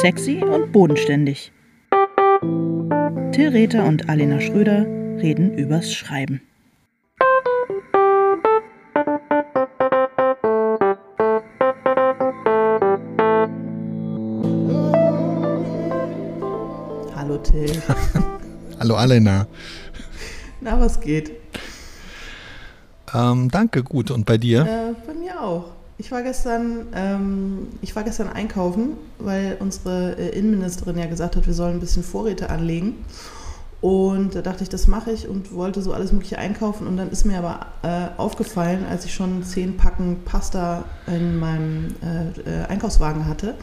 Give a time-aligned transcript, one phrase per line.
[0.00, 1.52] Sexy und bodenständig.
[3.32, 4.86] Till Rether und Alena Schröder
[5.20, 6.40] reden übers Schreiben.
[17.14, 17.70] Hallo Till.
[18.80, 19.46] Hallo Alena.
[20.62, 21.32] Na, was geht?
[23.12, 24.10] Ähm, danke, gut.
[24.10, 24.62] Und bei dir?
[24.62, 25.79] Äh, bei mir auch.
[26.00, 31.46] Ich war gestern, ähm, ich war gestern einkaufen, weil unsere äh, Innenministerin ja gesagt hat,
[31.46, 33.04] wir sollen ein bisschen Vorräte anlegen.
[33.82, 36.86] Und da dachte ich, das mache ich und wollte so alles Mögliche einkaufen.
[36.86, 41.94] Und dann ist mir aber äh, aufgefallen, als ich schon zehn Packen Pasta in meinem
[42.02, 43.54] äh, äh Einkaufswagen hatte,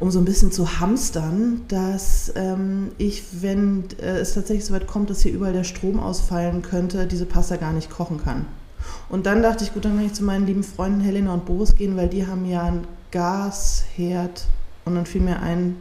[0.00, 4.86] um so ein bisschen zu hamstern, dass ähm, ich, wenn äh, es tatsächlich so weit
[4.86, 8.44] kommt, dass hier überall der Strom ausfallen könnte, diese Pasta gar nicht kochen kann.
[9.08, 11.74] Und dann dachte ich, gut, dann kann ich zu meinen lieben Freunden Helena und Boris
[11.74, 14.44] gehen, weil die haben ja einen Gasherd.
[14.84, 15.76] Und dann fiel mir ein.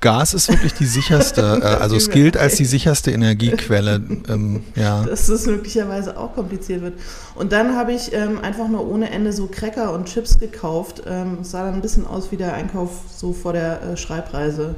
[0.00, 4.02] Gas ist wirklich die sicherste, äh, also es gilt als die sicherste Energiequelle.
[4.28, 5.02] Ähm, ja.
[5.08, 6.94] Dass es möglicherweise auch kompliziert wird.
[7.34, 11.02] Und dann habe ich ähm, einfach nur ohne Ende so Cracker und Chips gekauft.
[11.06, 14.76] Ähm, es sah dann ein bisschen aus wie der Einkauf so vor der äh, Schreibreise.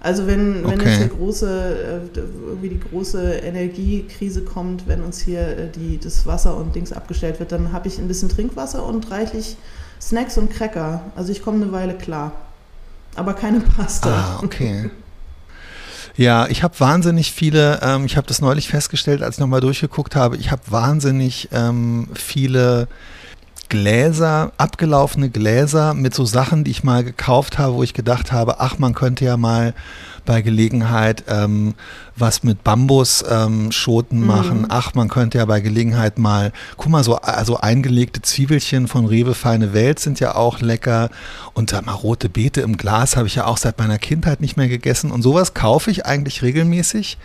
[0.00, 0.90] Also wenn, wenn okay.
[0.90, 6.24] jetzt eine große, äh, irgendwie die große Energiekrise kommt, wenn uns hier äh, die, das
[6.24, 9.56] Wasser und Dings abgestellt wird, dann habe ich ein bisschen Trinkwasser und reichlich
[10.00, 11.02] Snacks und Cracker.
[11.16, 12.32] Also ich komme eine Weile klar.
[13.16, 14.38] Aber keine Pasta.
[14.38, 14.90] Ah, okay.
[16.16, 20.16] Ja, ich habe wahnsinnig viele, ähm, ich habe das neulich festgestellt, als ich nochmal durchgeguckt
[20.16, 22.88] habe, ich habe wahnsinnig ähm, viele
[23.68, 28.60] Gläser, abgelaufene Gläser mit so Sachen, die ich mal gekauft habe, wo ich gedacht habe,
[28.60, 29.74] ach, man könnte ja mal
[30.24, 31.74] bei Gelegenheit ähm,
[32.14, 34.58] was mit Bambusschoten ähm, machen.
[34.60, 34.66] Mhm.
[34.68, 39.34] Ach, man könnte ja bei Gelegenheit mal, guck mal, so also eingelegte Zwiebelchen von Rewe
[39.34, 41.08] Feine Welt sind ja auch lecker.
[41.54, 44.56] Und sag mal, rote Beete im Glas habe ich ja auch seit meiner Kindheit nicht
[44.56, 45.10] mehr gegessen.
[45.10, 47.16] Und sowas kaufe ich eigentlich regelmäßig.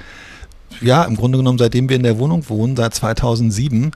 [0.81, 3.91] Ja, im Grunde genommen, seitdem wir in der Wohnung wohnen, seit 2007.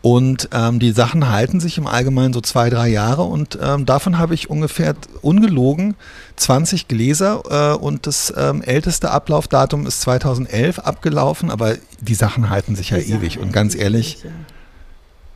[0.00, 4.18] Und ähm, die Sachen halten sich im Allgemeinen so zwei, drei Jahre und ähm, davon
[4.18, 5.96] habe ich ungefähr ungelogen
[6.36, 12.76] 20 Gläser äh, und das ähm, älteste Ablaufdatum ist 2011 abgelaufen, aber die Sachen halten
[12.76, 14.18] sich ja die ewig und ganz ehrlich.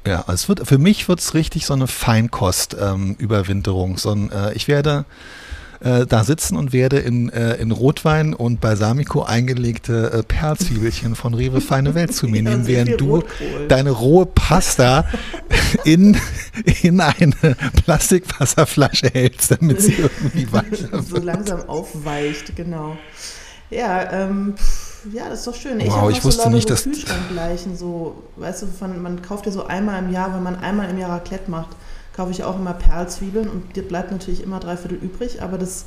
[0.06, 3.90] Ja, also es wird, für mich wird es richtig so eine Feinkost-Überwinterung.
[3.90, 5.06] Ähm, so äh, ich werde
[5.82, 11.34] äh, da sitzen und werde in, äh, in Rotwein und Balsamico eingelegte äh, Perlzwiebelchen von
[11.34, 13.68] Rewe Feine Welt zu mir nehmen, während du Rotkohl.
[13.68, 15.04] deine rohe Pasta
[15.84, 16.16] in,
[16.82, 17.34] in eine
[17.84, 22.96] Plastikwasserflasche hältst, damit sie irgendwie weicher So langsam aufweicht, genau.
[23.70, 24.54] Ja, ähm,
[25.12, 25.80] ja, das ist doch schön.
[25.80, 29.52] Ich wow, ich wusste so nicht, dass Kühlschrankleichen so, weißt du, von, man kauft ja
[29.52, 31.70] so einmal im Jahr, wenn man einmal im Jahr Raclette macht,
[32.14, 35.86] kaufe ich auch immer Perlzwiebeln und dir bleibt natürlich immer drei Viertel übrig, aber das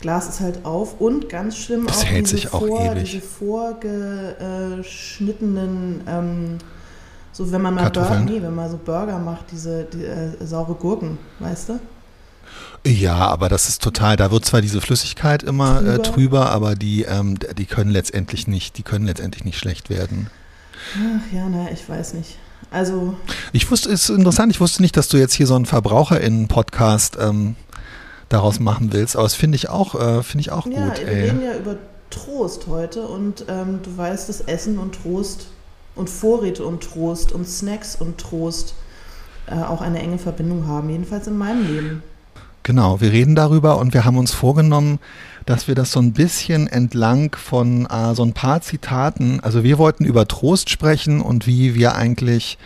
[0.00, 3.10] Glas ist halt auf und ganz schlimm das auch, hält diese, sich auch vor, ewig.
[3.10, 6.58] diese vorgeschnittenen, ähm,
[7.32, 10.74] so wenn man mal Burger, nee, wenn man so Burger macht, diese die, äh, saure
[10.74, 11.80] Gurken, weißt du?
[12.86, 16.74] Ja, aber das ist total, da wird zwar diese Flüssigkeit immer trüber, äh, trüber aber
[16.76, 20.30] die, ähm, die können letztendlich nicht, die können letztendlich nicht schlecht werden.
[20.94, 22.38] Ach ja, naja, ich weiß nicht.
[22.70, 23.14] Also.
[23.52, 27.16] Ich wusste, es ist interessant, ich wusste nicht, dass du jetzt hier so einen VerbraucherInnen-Podcast
[27.20, 27.56] ähm,
[28.28, 30.98] daraus machen willst, aber das finde ich auch, äh, finde ich auch ja, gut.
[30.98, 31.22] Wir ey.
[31.22, 31.76] reden ja über
[32.10, 35.48] Trost heute und ähm, du weißt, dass Essen und Trost
[35.94, 38.74] und Vorräte und Trost und Snacks und Trost
[39.46, 42.02] äh, auch eine enge Verbindung haben, jedenfalls in meinem Leben.
[42.62, 44.98] Genau, wir reden darüber und wir haben uns vorgenommen,
[45.46, 49.78] dass wir das so ein bisschen entlang von äh, so ein paar Zitaten, also wir
[49.78, 52.58] wollten über Trost sprechen und wie wir eigentlich,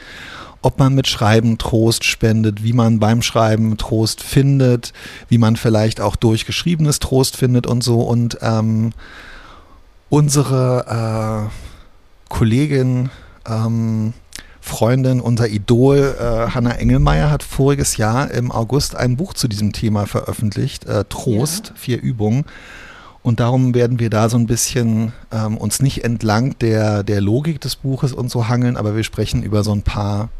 [0.63, 4.93] ob man mit Schreiben Trost spendet, wie man beim Schreiben Trost findet,
[5.29, 8.01] wie man vielleicht auch durch geschriebenes Trost findet und so.
[8.01, 8.93] Und ähm,
[10.09, 13.11] unsere äh, Kollegin,
[13.47, 14.15] ähm,
[14.61, 19.73] Freundin, unser Idol äh, Hanna Engelmeier hat voriges Jahr im August ein Buch zu diesem
[19.73, 21.75] Thema veröffentlicht, äh, Trost, ja.
[21.77, 22.45] vier Übungen.
[23.22, 27.61] Und darum werden wir da so ein bisschen ähm, uns nicht entlang der, der Logik
[27.61, 30.31] des Buches und so hangeln, aber wir sprechen über so ein paar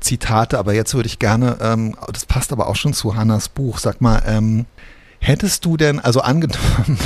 [0.00, 0.58] Zitate.
[0.58, 4.00] Aber jetzt würde ich gerne, ähm, das passt aber auch schon zu Hannas Buch, sag
[4.00, 4.64] mal, ähm,
[5.20, 6.98] hättest du denn, also angenommen,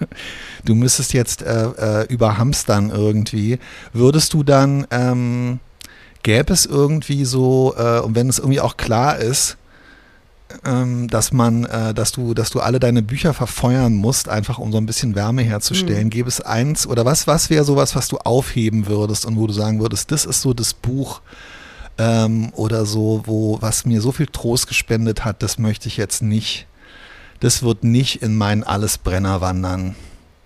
[0.64, 3.58] du müsstest jetzt äh, äh, über Hamstern irgendwie,
[3.92, 5.60] würdest du dann ähm,
[6.22, 9.56] gäbe es irgendwie so, äh, und wenn es irgendwie auch klar ist,
[10.64, 14.72] ähm, dass man, äh, dass du, dass du alle deine Bücher verfeuern musst, einfach um
[14.72, 16.10] so ein bisschen Wärme herzustellen, mhm.
[16.10, 19.52] gäbe es eins oder was, was wäre sowas, was du aufheben würdest und wo du
[19.52, 21.20] sagen würdest, das ist so das Buch
[21.98, 26.22] ähm, oder so, wo, was mir so viel Trost gespendet hat, das möchte ich jetzt
[26.22, 26.66] nicht
[27.42, 29.96] das wird nicht in meinen Allesbrenner wandern.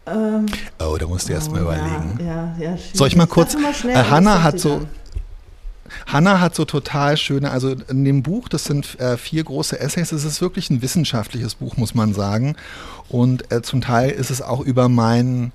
[0.07, 0.47] Ähm,
[0.79, 2.19] Oh, da musst du erst mal oh, überlegen.
[2.21, 4.89] Ja, ja, ja, Soll ich mal kurz- mal schnell, äh, Hannah hat so- dann?
[6.07, 10.13] Hannah hat so total schöne, also in dem Buch, das sind äh, vier große Essays,
[10.13, 12.57] es ist wirklich ein wissenschaftliches Buch, muss man sagen.
[13.09, 15.53] Und äh, zum Teil ist es auch über meinen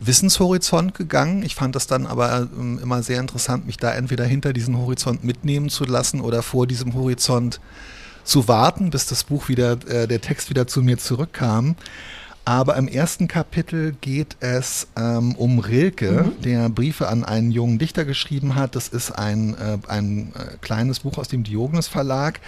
[0.00, 1.42] Wissenshorizont gegangen.
[1.42, 5.24] Ich fand das dann aber ähm, immer sehr interessant, mich da entweder hinter diesen Horizont
[5.24, 7.60] mitnehmen zu lassen oder vor diesem Horizont
[8.24, 11.76] zu warten, bis das Buch wieder, äh, der Text wieder zu mir zurückkam.
[12.44, 18.04] Aber im ersten Kapitel geht es ähm, um Rilke, der Briefe an einen jungen Dichter
[18.04, 18.74] geschrieben hat.
[18.74, 22.40] Das ist ein, äh, ein äh, kleines Buch aus dem Diogenes Verlag,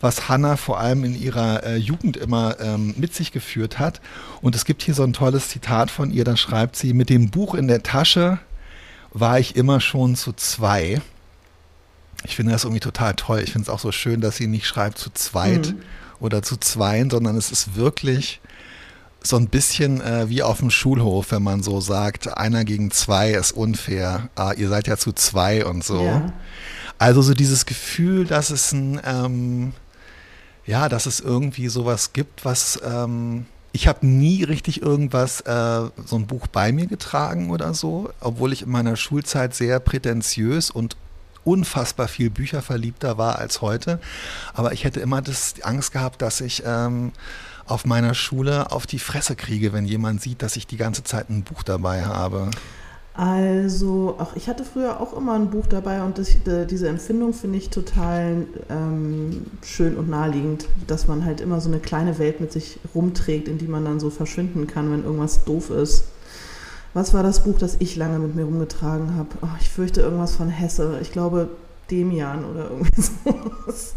[0.00, 4.00] was Hannah vor allem in ihrer äh, Jugend immer ähm, mit sich geführt hat.
[4.40, 7.28] Und es gibt hier so ein tolles Zitat von ihr, da schreibt sie, mit dem
[7.30, 8.38] Buch in der Tasche
[9.12, 11.02] war ich immer schon zu zwei.
[12.24, 13.40] Ich finde das irgendwie total toll.
[13.40, 15.82] Ich finde es auch so schön, dass sie nicht schreibt zu zweit Mhm.
[16.20, 18.40] oder zu zweien, sondern es ist wirklich
[19.24, 23.32] so ein bisschen äh, wie auf dem Schulhof, wenn man so sagt, einer gegen zwei
[23.32, 24.28] ist unfair.
[24.34, 26.04] Ah, ihr seid ja zu zwei und so.
[26.04, 26.32] Ja.
[26.98, 29.72] Also so dieses Gefühl, dass es ein, ähm,
[30.66, 36.16] ja, dass es irgendwie sowas gibt, was ähm, ich habe nie richtig irgendwas, äh, so
[36.16, 40.96] ein Buch bei mir getragen oder so, obwohl ich in meiner Schulzeit sehr prätentiös und
[41.44, 43.98] unfassbar viel bücherverliebter war als heute.
[44.54, 47.12] Aber ich hätte immer das, die Angst gehabt, dass ich ähm,
[47.66, 51.30] auf meiner Schule auf die Fresse kriege, wenn jemand sieht, dass ich die ganze Zeit
[51.30, 52.50] ein Buch dabei habe.
[53.14, 57.34] Also, ach, ich hatte früher auch immer ein Buch dabei und das, äh, diese Empfindung
[57.34, 62.40] finde ich total ähm, schön und naheliegend, dass man halt immer so eine kleine Welt
[62.40, 66.04] mit sich rumträgt, in die man dann so verschwinden kann, wenn irgendwas doof ist.
[66.94, 69.28] Was war das Buch, das ich lange mit mir rumgetragen habe?
[69.42, 70.98] Oh, ich fürchte irgendwas von Hesse.
[71.02, 71.50] Ich glaube
[71.90, 73.94] Demian oder irgendwie sowas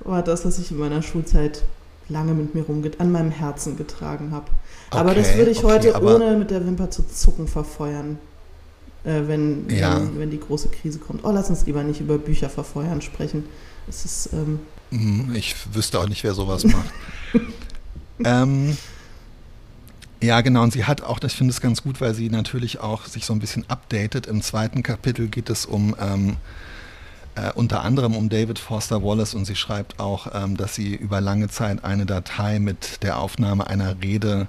[0.00, 1.64] war das, was ich in meiner Schulzeit
[2.08, 4.46] lange mit mir rumget an meinem Herzen getragen habe.
[4.90, 8.18] aber das Okay, würde ich okay, heute ohne mit der Wimper zu zucken verfeuern,
[9.04, 9.96] äh, wenn, Ja.
[10.00, 11.24] wenn, wenn die große Krise kommt.
[11.24, 13.44] Oh, lass uns lieber nicht über Bücher verfeuern sprechen.
[13.88, 14.60] Es ist, ähm,
[14.90, 16.90] Mhm, Ich wüsste auch nicht, wer sowas macht.
[18.24, 18.76] ähm,
[20.22, 20.62] ja, genau.
[20.62, 23.32] Und sie hat auch, ich finde es ganz gut, weil sie natürlich auch sich so
[23.34, 24.26] ein bisschen updatet.
[24.26, 26.36] Im zweiten Kapitel geht es um ähm,
[27.34, 31.20] äh, unter anderem um David Foster Wallace und sie schreibt auch, ähm, dass sie über
[31.20, 34.48] lange Zeit eine Datei mit der Aufnahme einer Rede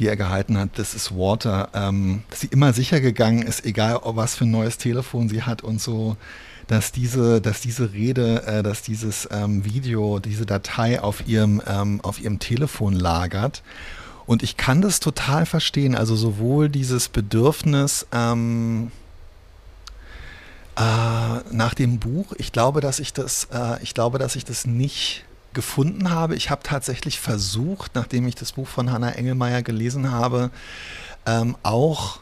[0.00, 4.00] die er gehalten hat, das ist Water, ähm, dass sie immer sicher gegangen ist, egal
[4.02, 6.16] was für ein neues Telefon sie hat und so,
[6.68, 12.00] dass diese, dass diese Rede, äh, dass dieses ähm, Video, diese Datei auf ihrem, ähm,
[12.00, 13.62] auf ihrem Telefon lagert.
[14.24, 15.96] Und ich kann das total verstehen.
[15.96, 18.92] Also sowohl dieses Bedürfnis ähm,
[20.80, 24.66] äh, nach dem Buch, ich glaube, dass ich das, äh, ich glaube, dass ich das
[24.66, 26.36] nicht gefunden habe.
[26.36, 30.50] Ich habe tatsächlich versucht, nachdem ich das Buch von Hannah Engelmeier gelesen habe,
[31.26, 32.20] ähm, auch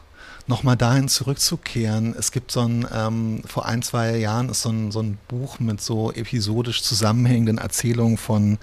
[0.49, 2.15] nochmal dahin zurückzukehren.
[2.17, 5.59] Es gibt so ein, ähm, vor ein, zwei Jahren ist so ein, so ein Buch
[5.59, 8.57] mit so episodisch zusammenhängenden Erzählungen von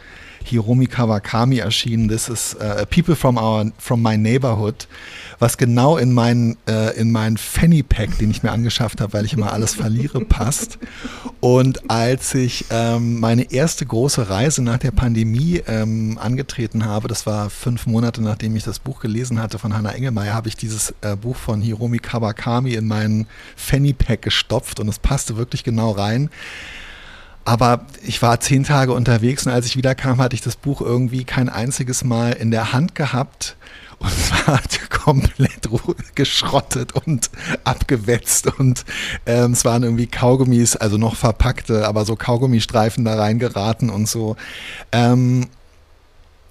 [0.44, 2.08] Hiromi Kawakami erschienen.
[2.08, 4.88] Das ist äh, People from our, from my neighborhood,
[5.38, 9.24] was genau in meinen, äh, in meinen Fanny Pack, den ich mir angeschafft habe, weil
[9.24, 10.78] ich immer alles verliere, passt.
[11.40, 17.26] Und als ich ähm, meine erste große Reise nach der Pandemie ähm, angetreten habe, das
[17.26, 20.94] war fünf Monate nachdem ich das Buch gelesen hatte von Hannah Engelmeier, habe ich dieses
[21.00, 23.26] äh, Buch von Hiromi Kawakami in meinen
[23.56, 26.30] Fanny Pack gestopft und es passte wirklich genau rein.
[27.46, 31.22] Aber ich war zehn Tage unterwegs und als ich wiederkam, hatte ich das Buch irgendwie
[31.22, 33.56] kein einziges Mal in der Hand gehabt
[34.00, 34.60] und es war
[34.90, 35.68] komplett
[36.16, 37.30] geschrottet und
[37.62, 38.84] abgewetzt und
[39.26, 44.34] ähm, es waren irgendwie Kaugummis, also noch verpackte, aber so Kaugummistreifen da reingeraten und so.
[44.90, 45.46] Ähm,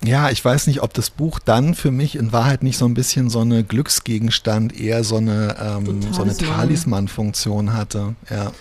[0.01, 2.93] ja, ich weiß nicht, ob das Buch dann für mich in Wahrheit nicht so ein
[2.93, 6.55] bisschen so eine Glücksgegenstand, eher so eine, ähm, so eine Talisman.
[6.55, 8.15] Talisman-Funktion hatte.
[8.29, 8.53] Ja.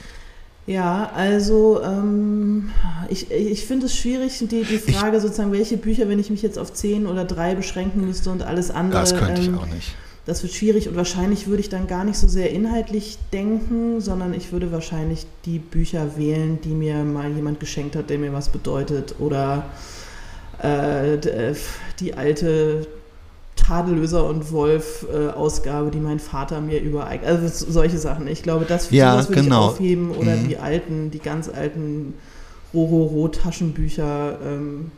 [0.67, 2.71] Ja, also ähm,
[3.09, 6.59] ich, ich finde es schwierig, die, die Frage sozusagen, welche Bücher, wenn ich mich jetzt
[6.59, 9.01] auf zehn oder drei beschränken müsste und alles andere.
[9.01, 9.95] Das könnte ich ähm, auch nicht.
[10.27, 14.33] Das wird schwierig und wahrscheinlich würde ich dann gar nicht so sehr inhaltlich denken, sondern
[14.33, 18.49] ich würde wahrscheinlich die Bücher wählen, die mir mal jemand geschenkt hat, der mir was
[18.49, 19.17] bedeutet.
[19.19, 19.67] Oder
[20.63, 21.55] äh, äh,
[22.01, 22.87] die alte
[23.57, 27.29] Tadellöser und Wolf äh, Ausgabe, die mein Vater mir übereignet.
[27.29, 28.27] Also so- solche Sachen.
[28.27, 29.67] Ich glaube, das Ja, sowas würde genau.
[29.67, 30.11] ich aufheben.
[30.11, 30.49] Oder Mhm.
[30.49, 32.15] die alten, die ganz alten
[33.15, 34.91] Rororo-Taschenbücher, ähm,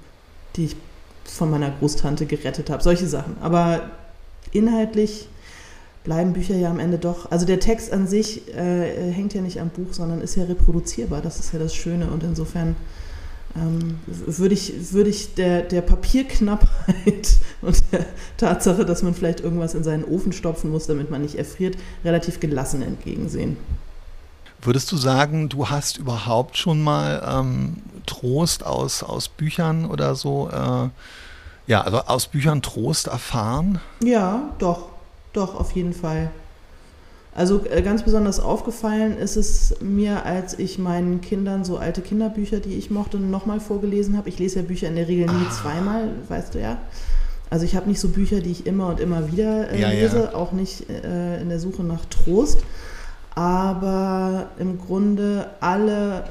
[0.56, 0.76] die ich
[1.24, 2.82] von meiner Großtante gerettet habe.
[2.82, 3.36] Solche Sachen.
[3.40, 3.82] Aber
[4.52, 5.28] inhaltlich
[6.04, 7.30] bleiben Bücher ja am Ende doch.
[7.30, 11.20] Also der Text an sich äh, hängt ja nicht am Buch, sondern ist ja reproduzierbar.
[11.20, 12.06] Das ist ja das Schöne.
[12.10, 12.76] Und insofern
[13.56, 19.74] ähm, würde ich, würde ich der, der Papierknappheit und der Tatsache, dass man vielleicht irgendwas
[19.74, 23.56] in seinen Ofen stopfen muss, damit man nicht erfriert, relativ gelassen entgegensehen.
[24.62, 30.48] Würdest du sagen, du hast überhaupt schon mal ähm, Trost aus, aus Büchern oder so,
[30.50, 30.88] äh,
[31.66, 33.80] ja, also aus Büchern Trost erfahren?
[34.02, 34.88] Ja, doch,
[35.32, 36.30] doch, auf jeden Fall.
[37.36, 42.60] Also äh, ganz besonders aufgefallen ist es mir, als ich meinen Kindern so alte Kinderbücher,
[42.60, 44.30] die ich mochte, nochmal vorgelesen habe.
[44.30, 45.52] Ich lese ja Bücher in der Regel nie ah.
[45.52, 46.78] zweimal, weißt du ja.
[47.50, 50.30] Also ich habe nicht so Bücher, die ich immer und immer wieder äh, ja, lese,
[50.32, 50.34] ja.
[50.34, 52.60] auch nicht äh, in der Suche nach Trost.
[53.34, 56.24] Aber im Grunde alle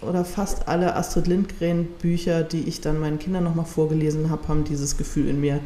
[0.00, 4.64] oder fast alle Astrid Lindgren Bücher, die ich dann meinen Kindern nochmal vorgelesen habe, haben
[4.64, 5.60] dieses Gefühl in mir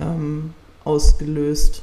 [0.00, 1.82] ähm, ausgelöst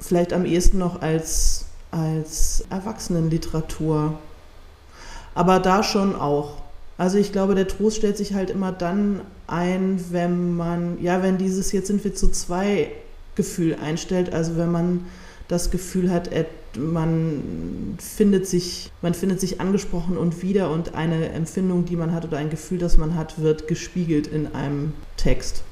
[0.00, 4.18] vielleicht am ehesten noch als, als Erwachsenenliteratur.
[5.34, 6.56] Aber da schon auch.
[6.98, 11.38] Also ich glaube, der Trost stellt sich halt immer dann ein, wenn man, ja, wenn
[11.38, 12.90] dieses jetzt sind wir zu zwei
[13.36, 15.06] Gefühl einstellt, also wenn man
[15.48, 16.30] das Gefühl hat,
[16.76, 22.24] man findet sich, man findet sich angesprochen und wieder und eine Empfindung, die man hat
[22.24, 25.62] oder ein Gefühl, das man hat, wird gespiegelt in einem Text.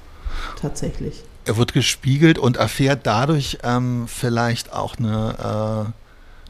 [0.61, 5.35] Tatsächlich er wird gespiegelt und erfährt dadurch ähm, vielleicht auch eine,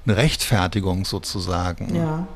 [0.07, 1.95] äh, eine Rechtfertigung sozusagen.
[1.95, 2.27] Ja.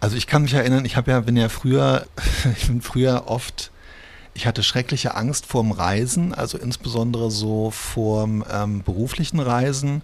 [0.00, 2.06] Also ich kann mich erinnern, ich habe ja, bin ja früher,
[2.58, 3.70] ich bin früher oft,
[4.34, 10.02] ich hatte schreckliche Angst vorm Reisen, also insbesondere so vorm ähm, beruflichen Reisen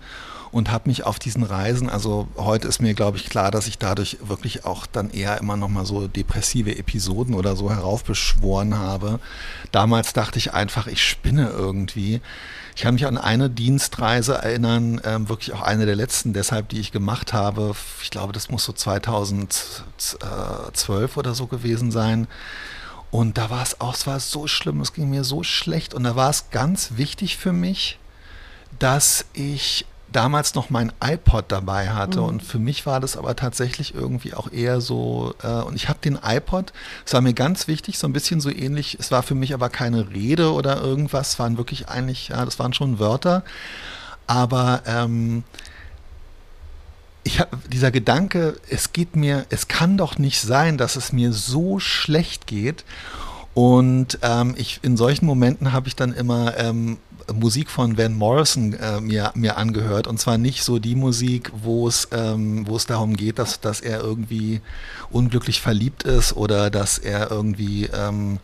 [0.53, 3.79] und habe mich auf diesen Reisen, also heute ist mir, glaube ich, klar, dass ich
[3.79, 9.21] dadurch wirklich auch dann eher immer nochmal so depressive Episoden oder so heraufbeschworen habe.
[9.71, 12.21] Damals dachte ich einfach, ich spinne irgendwie.
[12.75, 16.81] Ich kann mich an eine Dienstreise erinnern, ähm, wirklich auch eine der letzten, deshalb, die
[16.81, 17.75] ich gemacht habe.
[18.03, 22.27] Ich glaube, das muss so 2012 oder so gewesen sein.
[23.13, 25.95] Und da war es auch, es war so schlimm, es ging mir so schlecht.
[25.95, 27.99] Und da war es ganz wichtig für mich,
[28.79, 32.21] dass ich damals noch mein iPod dabei hatte.
[32.21, 32.27] Mhm.
[32.27, 35.99] Und für mich war das aber tatsächlich irgendwie auch eher so, äh, und ich habe
[36.03, 36.73] den iPod,
[37.07, 39.69] es war mir ganz wichtig, so ein bisschen so ähnlich, es war für mich aber
[39.69, 43.45] keine Rede oder irgendwas, es waren wirklich eigentlich, ja, das waren schon Wörter.
[44.27, 45.45] Aber ähm,
[47.25, 51.33] ich hab, dieser Gedanke, es geht mir, es kann doch nicht sein, dass es mir
[51.33, 52.85] so schlecht geht.
[53.55, 56.99] Und ähm, ich, in solchen Momenten habe ich dann immer ähm,
[57.33, 60.07] Musik von Van Morrison äh, mir, mir angehört.
[60.07, 63.81] Und zwar nicht so die Musik, wo es, ähm, wo es darum geht, dass, dass
[63.81, 64.61] er irgendwie
[65.11, 68.39] unglücklich verliebt ist oder dass er irgendwie ähm,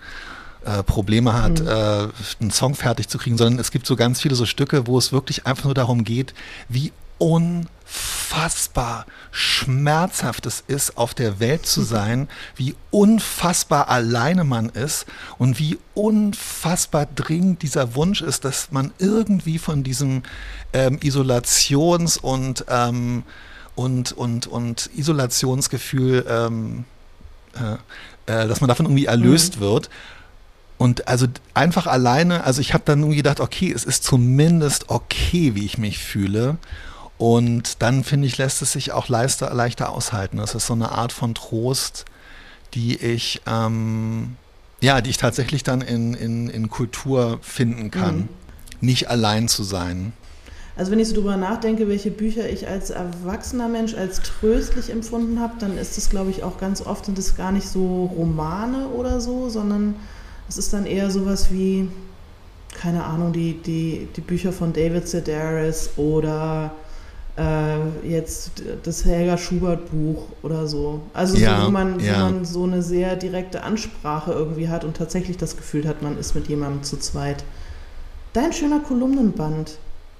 [0.65, 1.69] äh, Probleme hat, mhm.
[1.69, 2.09] äh,
[2.41, 5.13] einen Song fertig zu kriegen, sondern es gibt so ganz viele so Stücke, wo es
[5.13, 6.35] wirklich einfach nur darum geht,
[6.69, 15.07] wie unfassbar schmerzhaft es ist, auf der Welt zu sein, wie unfassbar alleine man ist
[15.39, 20.23] und wie unfassbar dringend dieser Wunsch ist, dass man irgendwie von diesem
[20.73, 23.25] ähm, Isolations- und, ähm,
[23.75, 26.85] und, und, und Isolationsgefühl, ähm,
[27.55, 27.75] äh,
[28.27, 29.61] äh, dass man davon irgendwie erlöst mhm.
[29.61, 29.91] wird.
[30.79, 35.55] Und also einfach alleine, also ich habe dann irgendwie gedacht, okay, es ist zumindest okay,
[35.55, 36.59] wie ich mich fühle.
[37.19, 40.37] Und dann, finde ich, lässt es sich auch leichter, leichter aushalten.
[40.37, 42.05] Das ist so eine Art von Trost,
[42.75, 44.37] die ich, ähm,
[44.81, 48.17] ja, die ich tatsächlich dann in, in, in Kultur finden kann.
[48.17, 48.29] Mhm.
[48.83, 50.13] Nicht allein zu sein.
[50.77, 55.41] Also wenn ich so drüber nachdenke, welche Bücher ich als erwachsener Mensch als tröstlich empfunden
[55.41, 58.89] habe, dann ist es, glaube ich, auch ganz oft sind es gar nicht so Romane
[58.89, 59.95] oder so, sondern
[60.51, 61.89] es ist dann eher sowas wie,
[62.79, 66.73] keine Ahnung, die, die, die Bücher von David Sedaris oder
[67.37, 71.03] äh, jetzt das Helga Schubert Buch oder so.
[71.13, 72.15] Also ja, so, wo, man, ja.
[72.15, 76.19] wo man so eine sehr direkte Ansprache irgendwie hat und tatsächlich das Gefühl hat, man
[76.19, 77.45] ist mit jemandem zu zweit.
[78.33, 79.79] Dein schöner Kolumnenband.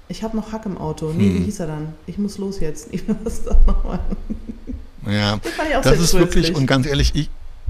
[0.09, 1.11] Ich habe noch Hack im Auto.
[1.11, 1.39] Nee, hm.
[1.39, 1.93] wie hieß er dann?
[2.05, 2.89] Ich muss los jetzt.
[2.91, 3.99] Ich muss das nochmal.
[5.09, 5.39] Ja,
[5.73, 7.29] das, das ist wirklich, und ganz ehrlich, ich,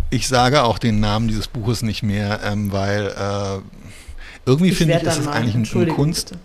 [0.09, 3.59] ich sage auch den Namen dieses Buches nicht mehr, ähm, weil äh,
[4.45, 6.29] irgendwie finde ich, ist es eigentlich eine Kunst.
[6.29, 6.41] Bitte.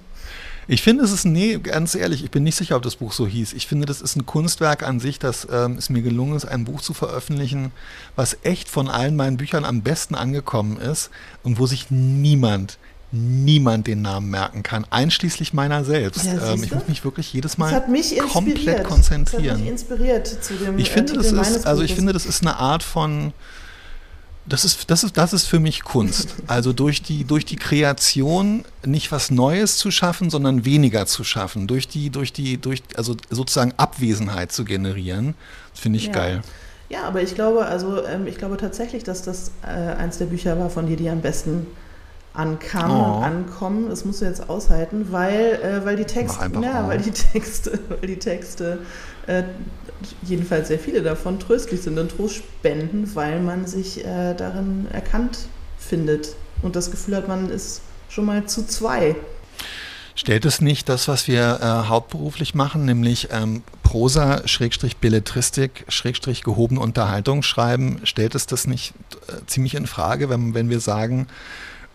[0.68, 3.26] Ich finde, es ist, nee, ganz ehrlich, ich bin nicht sicher, ob das Buch so
[3.26, 3.52] hieß.
[3.52, 6.64] Ich finde, das ist ein Kunstwerk an sich, dass ähm, es mir gelungen ist, ein
[6.64, 7.72] Buch zu veröffentlichen,
[8.16, 11.10] was echt von allen meinen Büchern am besten angekommen ist
[11.42, 12.78] und wo sich niemand,
[13.10, 16.24] niemand den Namen merken kann, einschließlich meiner selbst.
[16.24, 17.84] Ja, ähm, ich muss mich wirklich jedes Mal
[18.32, 19.44] komplett konzentrieren.
[19.44, 22.42] Das hat mich inspiriert zu dem Ich finde, das ist, also ich finde, das ist
[22.42, 23.32] eine Art von
[24.44, 26.34] das ist, das, ist, das ist für mich Kunst.
[26.48, 31.66] Also durch die, durch die Kreation nicht was Neues zu schaffen, sondern weniger zu schaffen.
[31.66, 35.34] Durch die, durch die, durch, also sozusagen Abwesenheit zu generieren.
[35.74, 36.12] Finde ich ja.
[36.12, 36.42] geil.
[36.88, 40.58] Ja, aber ich glaube, also ähm, ich glaube tatsächlich, dass das äh, eins der Bücher
[40.58, 41.66] war von dir, die am besten
[42.34, 43.16] ankam oh.
[43.18, 43.88] und ankommen.
[43.88, 48.08] Das musst du jetzt aushalten, weil, äh, weil die Texte, ja, weil die Texte, weil
[48.08, 48.80] die Texte
[49.26, 49.44] äh,
[50.22, 55.38] jedenfalls sehr viele davon tröstlich sind und Trost spenden, weil man sich äh, darin erkannt
[55.78, 59.16] findet und das Gefühl hat, man ist schon mal zu zwei.
[60.14, 66.42] Stellt es nicht das, was wir äh, hauptberuflich machen, nämlich ähm, Prosa, Schrägstrich Belletristik, Schrägstrich
[66.42, 68.92] gehobene Unterhaltung schreiben, stellt es das nicht
[69.28, 71.28] äh, ziemlich in Frage, wenn, wenn wir sagen,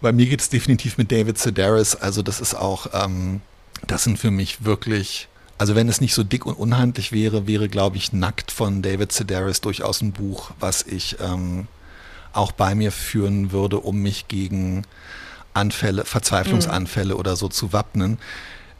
[0.01, 3.41] bei mir geht es definitiv mit David Sedaris, also das ist auch, ähm,
[3.85, 7.67] das sind für mich wirklich, also wenn es nicht so dick und unhandlich wäre, wäre,
[7.69, 11.67] glaube ich, Nackt von David Sedaris durchaus ein Buch, was ich ähm,
[12.33, 14.85] auch bei mir führen würde, um mich gegen
[15.53, 17.19] Anfälle, Verzweiflungsanfälle mhm.
[17.19, 18.19] oder so zu wappnen.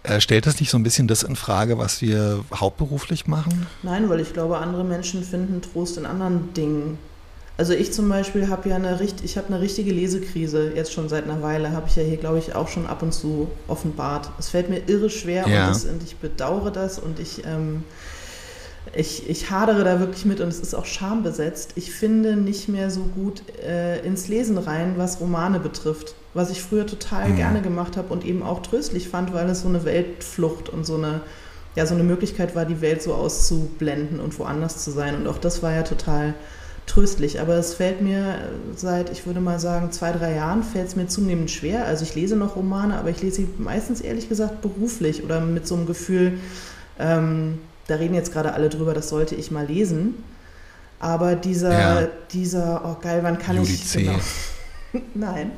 [0.03, 3.65] Äh, stellt das nicht so ein bisschen das in Frage, was wir hauptberuflich machen?
[3.81, 6.99] Nein, weil ich glaube, andere Menschen finden Trost in anderen Dingen.
[7.57, 11.23] Also ich zum Beispiel habe ja eine, ich habe eine richtige Lesekrise jetzt schon seit
[11.23, 14.29] einer Weile, habe ich ja hier, glaube ich, auch schon ab und zu offenbart.
[14.37, 15.65] Es fällt mir irre schwer ja.
[15.67, 17.83] und, das, und, ich bedauere das und ich ähm,
[18.95, 21.73] ich, ich hadere da wirklich mit und es ist auch schambesetzt.
[21.75, 26.15] Ich finde nicht mehr so gut äh, ins Lesen rein, was Romane betrifft.
[26.33, 27.35] Was ich früher total mhm.
[27.35, 30.95] gerne gemacht habe und eben auch tröstlich fand, weil es so eine Weltflucht und so
[30.95, 31.21] eine,
[31.75, 35.15] ja, so eine Möglichkeit war, die Welt so auszublenden und woanders zu sein.
[35.15, 36.35] Und auch das war ja total
[36.87, 37.39] tröstlich.
[37.39, 38.39] Aber es fällt mir
[38.75, 41.85] seit, ich würde mal sagen, zwei, drei Jahren, fällt es mir zunehmend schwer.
[41.85, 45.67] Also ich lese noch Romane, aber ich lese sie meistens ehrlich gesagt beruflich oder mit
[45.67, 46.39] so einem Gefühl,
[46.97, 50.15] ähm, da reden jetzt gerade alle drüber, das sollte ich mal lesen.
[50.99, 52.07] Aber dieser, ja.
[52.31, 53.95] dieser, oh geil, wann kann Judice.
[53.95, 54.05] ich.
[54.05, 54.19] Genau,
[55.13, 55.51] nein.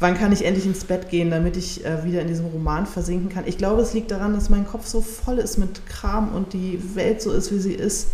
[0.00, 3.28] Wann kann ich endlich ins Bett gehen, damit ich äh, wieder in diesem Roman versinken
[3.28, 3.44] kann?
[3.46, 6.80] Ich glaube, es liegt daran, dass mein Kopf so voll ist mit Kram und die
[6.96, 8.08] Welt so ist, wie sie ist,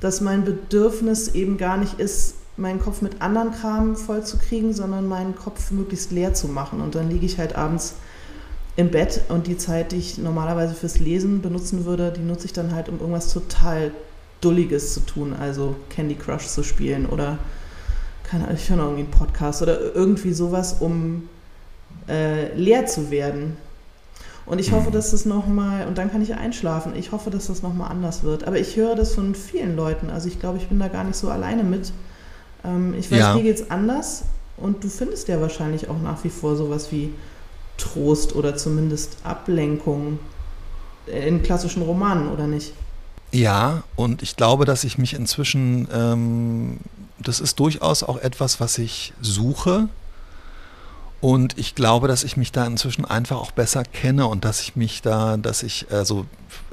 [0.00, 4.72] dass mein Bedürfnis eben gar nicht ist, meinen Kopf mit anderen Kram voll zu kriegen,
[4.72, 6.80] sondern meinen Kopf möglichst leer zu machen.
[6.80, 7.94] Und dann liege ich halt abends
[8.76, 12.52] im Bett und die Zeit, die ich normalerweise fürs Lesen benutzen würde, die nutze ich
[12.52, 13.92] dann halt, um irgendwas total
[14.40, 17.38] Dulliges zu tun, also Candy Crush zu spielen oder
[18.24, 21.28] keine Ahnung, ich höre noch irgendwie einen Podcast oder irgendwie sowas, um
[22.08, 23.56] äh, leer zu werden.
[24.50, 27.62] Und ich hoffe, dass das nochmal, und dann kann ich einschlafen, ich hoffe, dass das
[27.62, 28.48] nochmal anders wird.
[28.48, 31.14] Aber ich höre das von vielen Leuten, also ich glaube, ich bin da gar nicht
[31.14, 31.92] so alleine mit.
[32.64, 33.36] Ähm, ich weiß, ja.
[33.36, 34.24] dir geht's anders
[34.56, 37.14] und du findest ja wahrscheinlich auch nach wie vor sowas wie
[37.78, 40.18] Trost oder zumindest Ablenkung
[41.06, 42.72] in klassischen Romanen, oder nicht?
[43.30, 46.78] Ja, und ich glaube, dass ich mich inzwischen, ähm,
[47.20, 49.88] das ist durchaus auch etwas, was ich suche.
[51.20, 54.74] Und ich glaube, dass ich mich da inzwischen einfach auch besser kenne und dass ich
[54.74, 56.26] mich da, dass ich, also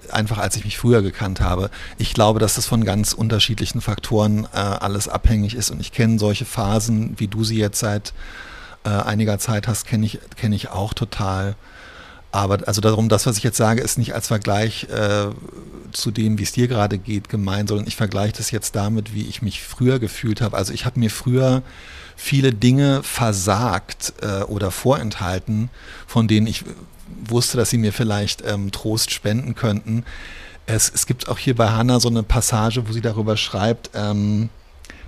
[0.09, 4.45] einfach als ich mich früher gekannt habe, ich glaube, dass das von ganz unterschiedlichen Faktoren
[4.53, 5.69] äh, alles abhängig ist.
[5.69, 8.13] Und ich kenne solche Phasen, wie du sie jetzt seit
[8.85, 11.55] äh, einiger Zeit hast, kenne ich, kenn ich auch total.
[12.31, 15.27] Aber also darum, das, was ich jetzt sage, ist nicht als Vergleich äh,
[15.91, 19.27] zu dem, wie es dir gerade geht, gemeint, sondern ich vergleiche das jetzt damit, wie
[19.27, 20.55] ich mich früher gefühlt habe.
[20.55, 21.63] Also ich habe mir früher
[22.17, 25.69] viele Dinge versagt äh, oder vorenthalten,
[26.07, 26.65] von denen ich
[27.25, 30.03] wusste, dass sie mir vielleicht ähm, Trost spenden könnten.
[30.65, 34.49] Es, es, gibt auch hier bei Hannah so eine Passage, wo sie darüber schreibt, ähm,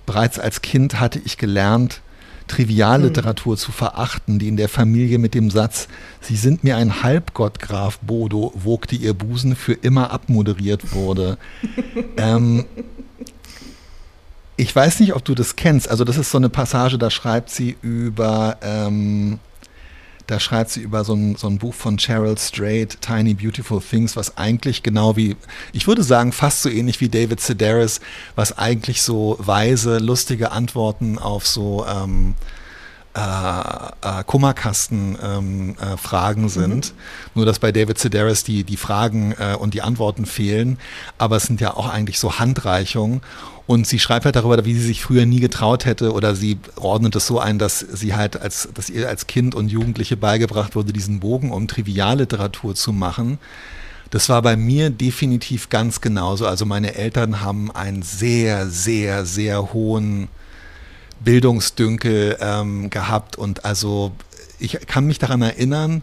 [0.06, 2.02] bereits als Kind hatte ich gelernt,
[2.48, 3.60] Trivialliteratur hm.
[3.60, 5.88] zu verachten, die in der Familie mit dem Satz,
[6.22, 11.38] Sie sind mir ein Halbgott, Graf Bodo, wogte ihr Busen, für immer abmoderiert wurde.
[12.17, 12.65] ähm,
[14.60, 15.89] ich weiß nicht, ob du das kennst.
[15.89, 19.39] Also das ist so eine Passage, da schreibt sie über, ähm,
[20.28, 24.17] da schreibt sie über so ein, so ein Buch von Cheryl Strait, Tiny Beautiful Things,
[24.17, 25.38] was eigentlich genau wie,
[25.72, 28.02] ich würde sagen, fast so ähnlich wie David Sedaris,
[28.36, 32.36] was eigentlich so weise, lustige Antworten auf so ähm,
[33.15, 36.93] äh, äh, Kummerkasten-Fragen ähm, äh, sind.
[36.93, 37.00] Mhm.
[37.36, 40.78] Nur, dass bei David Sedaris die, die Fragen äh, und die Antworten fehlen.
[41.17, 43.22] Aber es sind ja auch eigentlich so Handreichungen.
[43.65, 47.15] Und sie schreibt halt darüber, wie sie sich früher nie getraut hätte oder sie ordnet
[47.15, 50.91] es so ein, dass sie halt als, dass ihr als Kind und Jugendliche beigebracht wurde,
[50.91, 53.38] diesen Bogen um Trivialliteratur zu machen.
[54.10, 56.48] Das war bei mir definitiv ganz genauso.
[56.48, 60.30] Also meine Eltern haben einen sehr, sehr, sehr hohen
[61.19, 64.12] Bildungsdünkel ähm, gehabt und also
[64.60, 66.01] ich kann mich daran erinnern,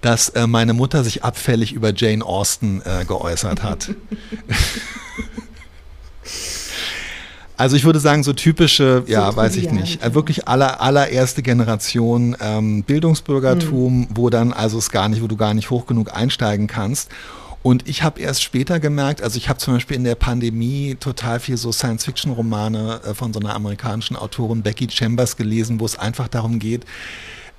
[0.00, 3.90] dass äh, meine Mutter sich abfällig über Jane Austen äh, geäußert hat.
[7.60, 11.42] Also ich würde sagen, so typische, so ja, weiß ich nicht, äh, wirklich aller, allererste
[11.42, 14.08] Generation ähm, Bildungsbürgertum, mhm.
[14.14, 17.10] wo dann also es gar nicht, wo du gar nicht hoch genug einsteigen kannst.
[17.62, 21.40] Und ich habe erst später gemerkt, also ich habe zum Beispiel in der Pandemie total
[21.40, 26.28] viel so Science-Fiction-Romane äh, von so einer amerikanischen Autorin Becky Chambers gelesen, wo es einfach
[26.28, 26.86] darum geht,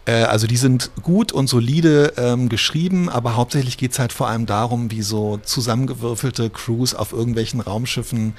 [0.06, 4.28] äh, also die sind gut und solide ähm, geschrieben, aber hauptsächlich geht es halt vor
[4.28, 8.34] allem darum, wie so zusammengewürfelte Crews auf irgendwelchen Raumschiffen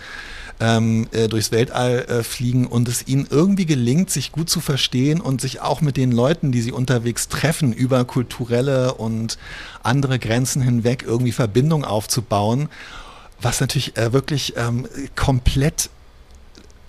[0.62, 5.20] ähm, äh, durchs Weltall äh, fliegen und es ihnen irgendwie gelingt, sich gut zu verstehen
[5.20, 9.38] und sich auch mit den Leuten, die sie unterwegs treffen, über kulturelle und
[9.82, 12.68] andere Grenzen hinweg irgendwie Verbindung aufzubauen,
[13.40, 15.90] was natürlich äh, wirklich ähm, komplett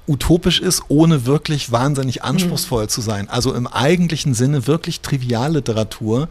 [0.08, 2.26] utopisch ist, ohne wirklich wahnsinnig mhm.
[2.26, 2.90] anspruchsvoll mhm.
[2.90, 3.28] zu sein.
[3.28, 6.30] Also im eigentlichen Sinne wirklich Trivialliteratur.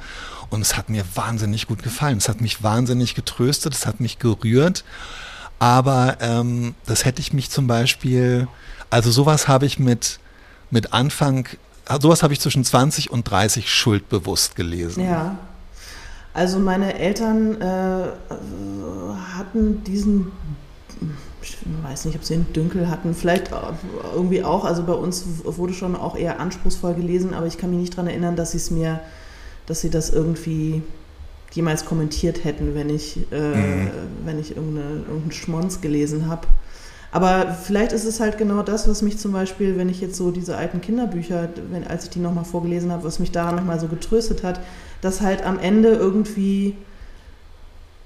[0.49, 2.19] Und es hat mir wahnsinnig gut gefallen.
[2.19, 4.85] Es hat mich wahnsinnig getröstet, es hat mich gerührt.
[5.63, 8.49] Aber ähm, das hätte ich mich zum Beispiel,
[8.91, 10.19] also sowas habe ich mit,
[10.73, 11.47] mit Anfang,
[12.01, 15.05] sowas habe ich zwischen 20 und 30 schuldbewusst gelesen.
[15.05, 15.39] Ja.
[16.35, 18.07] Also meine Eltern äh,
[19.37, 20.33] hatten diesen,
[21.41, 23.53] ich weiß nicht, ob sie einen Dünkel hatten, vielleicht
[24.17, 24.65] irgendwie auch.
[24.65, 28.09] Also bei uns wurde schon auch eher anspruchsvoll gelesen, aber ich kann mich nicht daran
[28.09, 28.99] erinnern, dass sie es mir,
[29.67, 30.83] dass sie das irgendwie
[31.53, 33.91] jemals kommentiert hätten, wenn ich, äh, mhm.
[34.25, 36.47] wenn ich irgendeinen Schmonz gelesen habe.
[37.13, 40.31] Aber vielleicht ist es halt genau das, was mich zum Beispiel, wenn ich jetzt so
[40.31, 43.87] diese alten Kinderbücher, wenn, als ich die nochmal vorgelesen habe, was mich daran nochmal so
[43.87, 44.61] getröstet hat,
[45.03, 46.75] dass halt am Ende irgendwie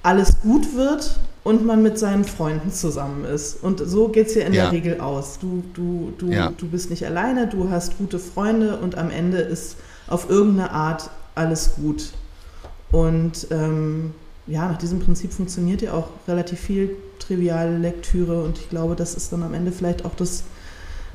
[0.02, 3.62] alles gut wird und man mit seinen Freunden zusammen ist.
[3.62, 4.64] Und so geht es ja in ja.
[4.64, 5.38] der Regel aus.
[5.38, 6.52] Du, du, du, ja.
[6.56, 9.76] du bist nicht alleine, du hast gute Freunde und am Ende ist
[10.08, 12.10] auf irgendeine Art alles gut.
[12.92, 14.12] Und ähm,
[14.46, 19.14] ja, nach diesem Prinzip funktioniert ja auch relativ viel triviale Lektüre und ich glaube, das
[19.14, 20.44] ist dann am Ende vielleicht auch das,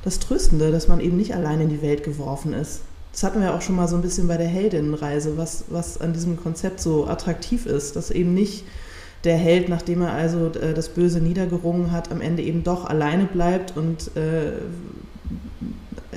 [0.03, 2.81] das Tröstende, dass man eben nicht allein in die Welt geworfen ist.
[3.13, 6.13] Das hatten wir auch schon mal so ein bisschen bei der Heldinnenreise, was, was an
[6.13, 8.63] diesem Konzept so attraktiv ist, dass eben nicht
[9.23, 13.25] der Held, nachdem er also äh, das Böse niedergerungen hat, am Ende eben doch alleine
[13.25, 14.53] bleibt und äh,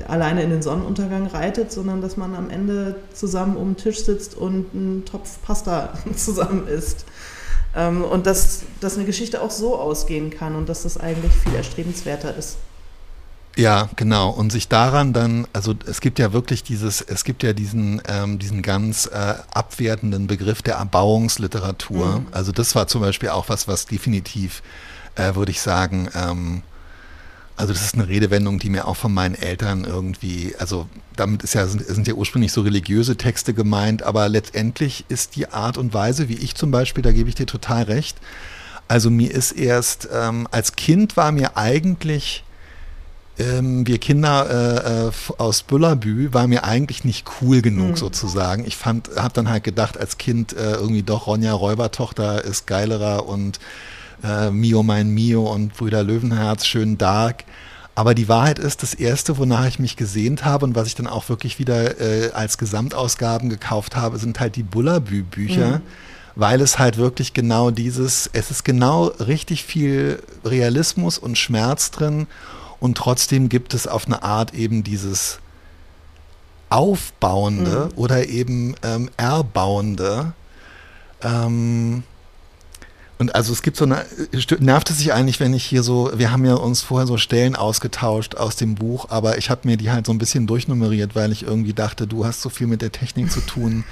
[0.09, 4.37] alleine in den Sonnenuntergang reitet, sondern dass man am Ende zusammen um den Tisch sitzt
[4.37, 7.05] und einen Topf Pasta zusammen isst.
[7.77, 11.55] Ähm, und dass, dass eine Geschichte auch so ausgehen kann und dass das eigentlich viel
[11.55, 12.57] erstrebenswerter ist.
[13.57, 14.31] Ja, genau.
[14.31, 18.39] Und sich daran dann, also es gibt ja wirklich dieses, es gibt ja diesen, ähm,
[18.39, 22.21] diesen ganz äh, abwertenden Begriff der Erbauungsliteratur.
[22.21, 22.27] Mhm.
[22.33, 24.63] Also das war zum Beispiel auch was, was definitiv,
[25.15, 26.63] äh, würde ich sagen, ähm,
[27.57, 31.55] also das ist eine Redewendung, die mir auch von meinen Eltern irgendwie, also damit ist
[31.55, 35.95] ja, sind, sind ja ursprünglich so religiöse Texte gemeint, aber letztendlich ist die Art und
[35.95, 38.19] Weise, wie ich zum Beispiel, da gebe ich dir total recht,
[38.89, 42.45] also mir ist erst, ähm, als Kind war mir eigentlich,
[43.39, 47.97] ähm, wir Kinder äh, äh, aus Büllerbü, war mir eigentlich nicht cool genug mhm.
[47.97, 48.67] sozusagen.
[48.67, 53.27] Ich fand, habe dann halt gedacht als Kind äh, irgendwie doch Ronja Räubertochter ist geilerer
[53.27, 53.59] und
[54.25, 57.45] äh, Mio mein Mio und Brüder Löwenherz, schön dark.
[57.95, 61.07] Aber die Wahrheit ist, das erste, wonach ich mich gesehnt habe und was ich dann
[61.07, 65.83] auch wirklich wieder äh, als Gesamtausgaben gekauft habe, sind halt die Bullabü-Bücher, mhm.
[66.35, 72.27] weil es halt wirklich genau dieses, es ist genau richtig viel Realismus und Schmerz drin
[72.81, 75.39] und trotzdem gibt es auf eine Art eben dieses
[76.71, 77.99] Aufbauende mhm.
[77.99, 80.33] oder eben ähm, Erbauende.
[81.23, 82.03] Ähm,
[83.25, 84.05] und also es gibt so eine,
[84.61, 87.57] nervt es sich eigentlich, wenn ich hier so, wir haben ja uns vorher so Stellen
[87.57, 91.33] ausgetauscht aus dem Buch, aber ich habe mir die halt so ein bisschen durchnummeriert, weil
[91.33, 93.85] ich irgendwie dachte, du hast so viel mit der Technik zu tun.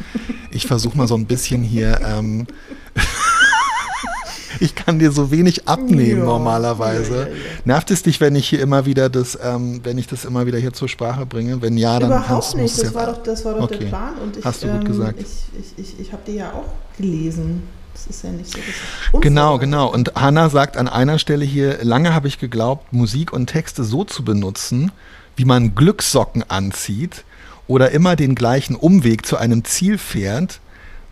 [0.50, 2.46] Ich versuche mal so ein bisschen hier, ähm,
[4.60, 7.16] ich kann dir so wenig abnehmen ja, normalerweise.
[7.16, 10.26] Ja, ja, Nervt es dich, wenn ich hier immer wieder das, ähm, wenn ich das
[10.26, 11.62] immer wieder hier zur Sprache bringe?
[11.62, 13.78] Wenn ja, dann Überhaupt kannst, nicht, das war doch, das war doch okay.
[13.78, 15.18] der Plan und ich, Hast du gut ähm, gesagt.
[15.18, 17.62] ich, ich, ich, ich habe die ja auch gelesen.
[17.92, 19.18] Das ist ja nicht so.
[19.20, 19.92] Genau, genau.
[19.92, 24.04] Und Hannah sagt an einer Stelle hier, lange habe ich geglaubt, Musik und Texte so
[24.04, 24.92] zu benutzen,
[25.36, 27.24] wie man Glückssocken anzieht
[27.66, 30.60] oder immer den gleichen Umweg zu einem Ziel fährt,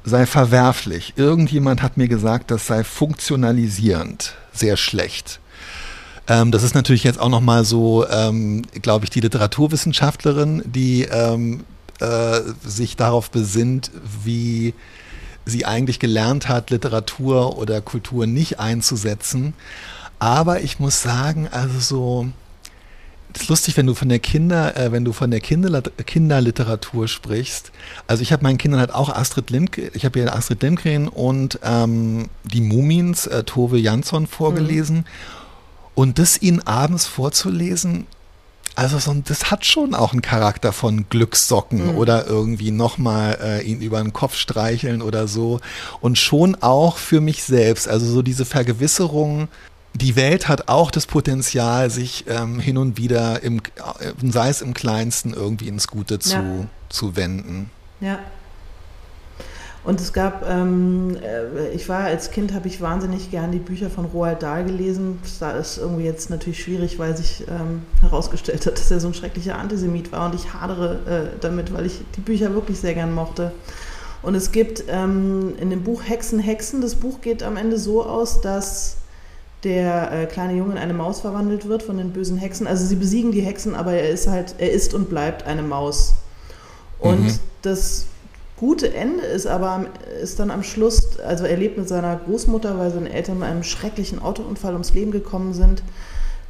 [0.05, 1.15] sei verwerflich.
[1.17, 4.35] Irgendjemand hat mir gesagt, das sei funktionalisierend.
[4.53, 5.41] Sehr schlecht.
[6.27, 11.65] Ähm, das ist natürlich jetzt auch nochmal so, ähm, glaube ich, die Literaturwissenschaftlerin, die ähm,
[12.01, 13.91] äh, sich darauf besinnt,
[14.25, 14.75] wie
[15.51, 19.53] sie eigentlich gelernt hat, Literatur oder Kultur nicht einzusetzen.
[20.19, 22.27] Aber ich muss sagen, also so,
[23.35, 27.09] es ist lustig, wenn du von der Kinder, äh, wenn du von der Kinder, Kinderliteratur
[27.09, 27.71] sprichst.
[28.07, 31.59] Also ich habe meinen Kindern halt auch Astrid Lindgren, ich habe ja Astrid Lindgren und
[31.63, 34.99] ähm, die Mumins, äh, Tove Jansson vorgelesen.
[34.99, 35.05] Mhm.
[35.95, 38.07] Und das ihnen abends vorzulesen,
[38.81, 41.99] Also so, das hat schon auch einen Charakter von Glückssocken mhm.
[41.99, 45.61] oder irgendwie nochmal äh, ihn über den Kopf streicheln oder so.
[46.01, 47.87] Und schon auch für mich selbst.
[47.87, 49.49] Also so diese Vergewisserung,
[49.93, 54.63] die Welt hat auch das Potenzial, sich ähm, hin und wieder, im, äh, sei es
[54.63, 56.67] im kleinsten, irgendwie ins Gute zu, ja.
[56.89, 57.71] zu wenden.
[58.01, 58.19] Ja.
[59.83, 63.89] Und es gab, ähm, äh, ich war als Kind, habe ich wahnsinnig gern die Bücher
[63.89, 65.19] von Roald Dahl gelesen.
[65.41, 69.15] Da ist irgendwie jetzt natürlich schwierig, weil sich ähm, herausgestellt hat, dass er so ein
[69.15, 70.27] schrecklicher Antisemit war.
[70.27, 73.53] Und ich hadere äh, damit, weil ich die Bücher wirklich sehr gern mochte.
[74.23, 78.05] Und es gibt ähm, in dem Buch Hexen, Hexen, das Buch geht am Ende so
[78.05, 78.99] aus, dass
[79.65, 82.67] der äh, kleine Junge in eine Maus verwandelt wird von den bösen Hexen.
[82.67, 86.15] Also sie besiegen die Hexen, aber er ist halt, er ist und bleibt eine Maus.
[86.99, 87.39] Und mhm.
[87.63, 88.07] das
[88.61, 89.87] gute Ende ist aber
[90.23, 93.63] ist dann am Schluss, also er lebt mit seiner Großmutter, weil seine Eltern bei einem
[93.63, 95.83] schrecklichen Autounfall ums Leben gekommen sind,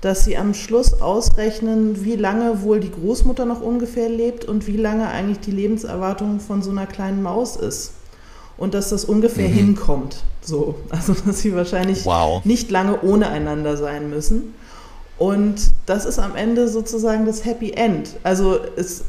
[0.00, 4.76] dass sie am Schluss ausrechnen, wie lange wohl die Großmutter noch ungefähr lebt und wie
[4.76, 7.92] lange eigentlich die Lebenserwartung von so einer kleinen Maus ist
[8.58, 9.54] und dass das ungefähr mhm.
[9.54, 10.24] hinkommt.
[10.40, 12.44] So, also dass sie wahrscheinlich wow.
[12.44, 14.54] nicht lange ohne einander sein müssen.
[15.16, 18.16] Und das ist am Ende sozusagen das Happy End.
[18.24, 19.04] Also es,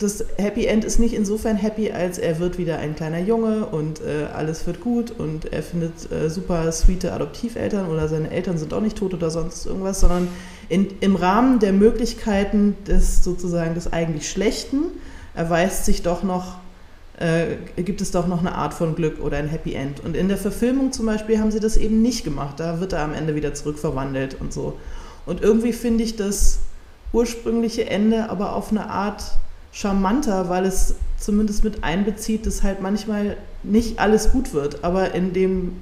[0.00, 4.00] das Happy End ist nicht insofern happy, als er wird wieder ein kleiner Junge und
[4.00, 8.72] äh, alles wird gut und er findet äh, super sweete Adoptiveltern oder seine Eltern sind
[8.72, 10.28] auch nicht tot oder sonst irgendwas, sondern
[10.70, 14.84] in, im Rahmen der Möglichkeiten des sozusagen des eigentlich Schlechten
[15.34, 16.56] erweist sich doch noch
[17.18, 20.02] äh, gibt es doch noch eine Art von Glück oder ein Happy End.
[20.02, 22.58] Und in der Verfilmung zum Beispiel haben sie das eben nicht gemacht.
[22.58, 24.78] Da wird er am Ende wieder zurückverwandelt und so.
[25.26, 26.60] Und irgendwie finde ich das
[27.12, 29.22] ursprüngliche Ende aber auf eine Art
[29.72, 35.32] charmanter, weil es zumindest mit einbezieht, dass halt manchmal nicht alles gut wird, aber in
[35.32, 35.72] dem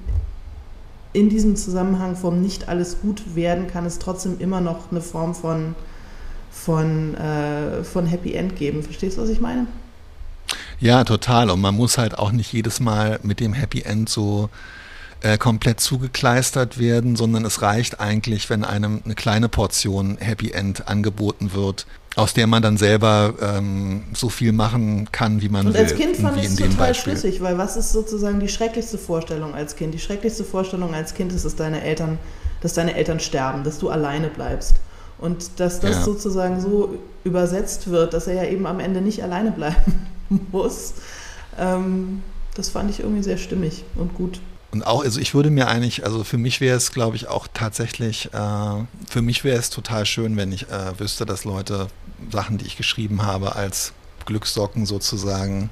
[1.11, 5.33] in diesem Zusammenhang vom nicht alles gut werden kann es trotzdem immer noch eine Form
[5.33, 5.73] von
[6.51, 8.83] von, äh, von Happy End geben.
[8.83, 9.67] Verstehst du, was ich meine?
[10.79, 11.49] Ja, total.
[11.49, 14.49] Und man muss halt auch nicht jedes Mal mit dem Happy End so
[15.21, 20.87] äh, komplett zugekleistert werden, sondern es reicht eigentlich, wenn einem eine kleine Portion Happy End
[20.87, 25.73] angeboten wird, aus der man dann selber ähm, so viel machen kann, wie man Und
[25.73, 25.81] will.
[25.81, 27.17] Und als Kind fand ich es total Beispiel.
[27.17, 29.93] schlüssig, weil was ist sozusagen die schrecklichste Vorstellung als Kind?
[29.93, 32.17] Die schrecklichste Vorstellung als Kind ist, dass deine Eltern,
[32.61, 34.75] dass deine Eltern sterben, dass du alleine bleibst.
[35.17, 36.01] Und dass das ja.
[36.03, 40.07] sozusagen so übersetzt wird, dass er ja eben am Ende nicht alleine bleiben
[40.51, 40.93] muss.
[41.57, 42.23] Ähm,
[42.55, 44.39] das fand ich irgendwie sehr stimmig und gut.
[44.71, 47.47] Und auch, also ich würde mir eigentlich, also für mich wäre es, glaube ich, auch
[47.53, 51.87] tatsächlich, äh, für mich wäre es total schön, wenn ich äh, wüsste, dass Leute
[52.31, 53.93] Sachen, die ich geschrieben habe, als
[54.25, 55.71] Glückssocken sozusagen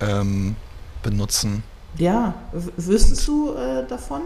[0.00, 0.56] ähm,
[1.02, 1.62] benutzen.
[1.98, 4.22] Ja, wüsstest du äh, davon?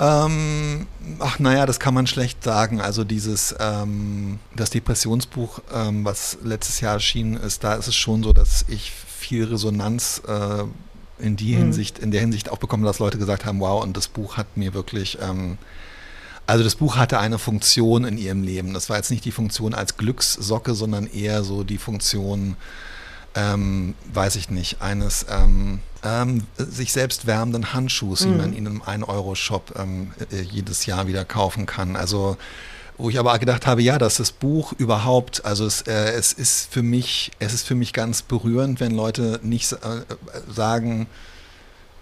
[0.00, 0.88] Ähm,
[1.20, 2.80] ach naja, das kann man schlecht sagen.
[2.80, 8.24] Also dieses, ähm, das Depressionsbuch, ähm, was letztes Jahr erschienen ist, da ist es schon
[8.24, 10.64] so, dass ich viel Resonanz äh,
[11.22, 11.58] in die mhm.
[11.58, 14.56] Hinsicht, in der Hinsicht auch bekommen, dass Leute gesagt haben, wow, und das Buch hat
[14.56, 15.58] mir wirklich, ähm,
[16.46, 18.74] also das Buch hatte eine Funktion in ihrem Leben.
[18.74, 22.56] Das war jetzt nicht die Funktion als Glückssocke, sondern eher so die Funktion,
[23.34, 28.30] ähm, weiß ich nicht, eines ähm, ähm, sich selbst wärmenden Handschuhs, mhm.
[28.32, 31.96] wie man ihn im 1-Euro-Shop ähm, äh, jedes Jahr wieder kaufen kann.
[31.96, 32.36] Also
[33.02, 36.72] wo ich aber gedacht habe, ja, dass das Buch überhaupt, also es, äh, es ist
[36.72, 39.76] für mich, es ist für mich ganz berührend, wenn Leute nicht äh,
[40.48, 41.08] sagen,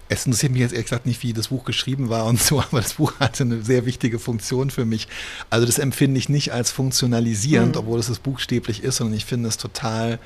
[0.09, 2.81] es interessiert mich jetzt ehrlich gesagt nicht, wie das Buch geschrieben war und so, aber
[2.81, 5.07] das Buch hatte eine sehr wichtige Funktion für mich.
[5.49, 7.81] Also das empfinde ich nicht als funktionalisierend, mhm.
[7.81, 10.19] obwohl es das buchstäblich ist, sondern ich finde es total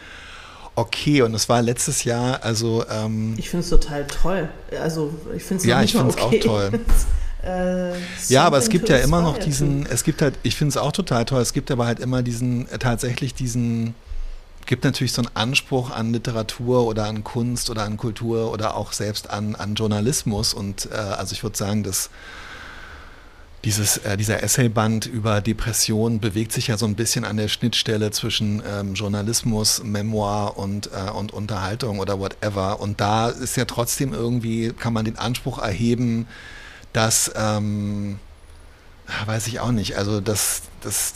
[0.75, 1.21] okay.
[1.21, 2.83] Und es war letztes Jahr, also.
[2.89, 4.49] Ähm, ich finde es total toll.
[4.81, 6.41] Also ich finde es Ja, ich finde es okay.
[6.41, 6.79] auch toll.
[7.45, 7.93] Äh,
[8.27, 10.91] ja, aber es gibt ja immer noch diesen, es gibt halt, ich finde es auch
[10.91, 13.93] total toll, es gibt aber halt immer diesen, äh, tatsächlich diesen,
[14.65, 18.93] gibt natürlich so einen Anspruch an Literatur oder an Kunst oder an Kultur oder auch
[18.93, 22.09] selbst an, an Journalismus und äh, also ich würde sagen, dass
[23.63, 28.11] dieses, äh, dieser Essayband über Depression bewegt sich ja so ein bisschen an der Schnittstelle
[28.11, 32.79] zwischen ähm, Journalismus, Memoir und, äh, und Unterhaltung oder whatever.
[32.79, 36.27] Und da ist ja trotzdem irgendwie, kann man den Anspruch erheben,
[36.95, 38.19] dass, ähm,
[39.25, 41.13] weiß ich auch nicht, also dass, dass,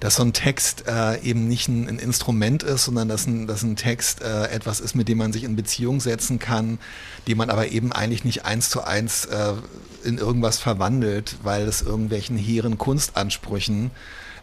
[0.00, 3.62] dass so ein Text äh, eben nicht ein, ein, Instrument ist, sondern dass ein, dass
[3.62, 6.78] ein Text äh, etwas ist, mit dem man sich in Beziehung setzen kann,
[7.26, 9.54] die man aber eben eigentlich nicht eins zu eins äh,
[10.04, 13.92] in irgendwas verwandelt, weil es irgendwelchen hehren Kunstansprüchen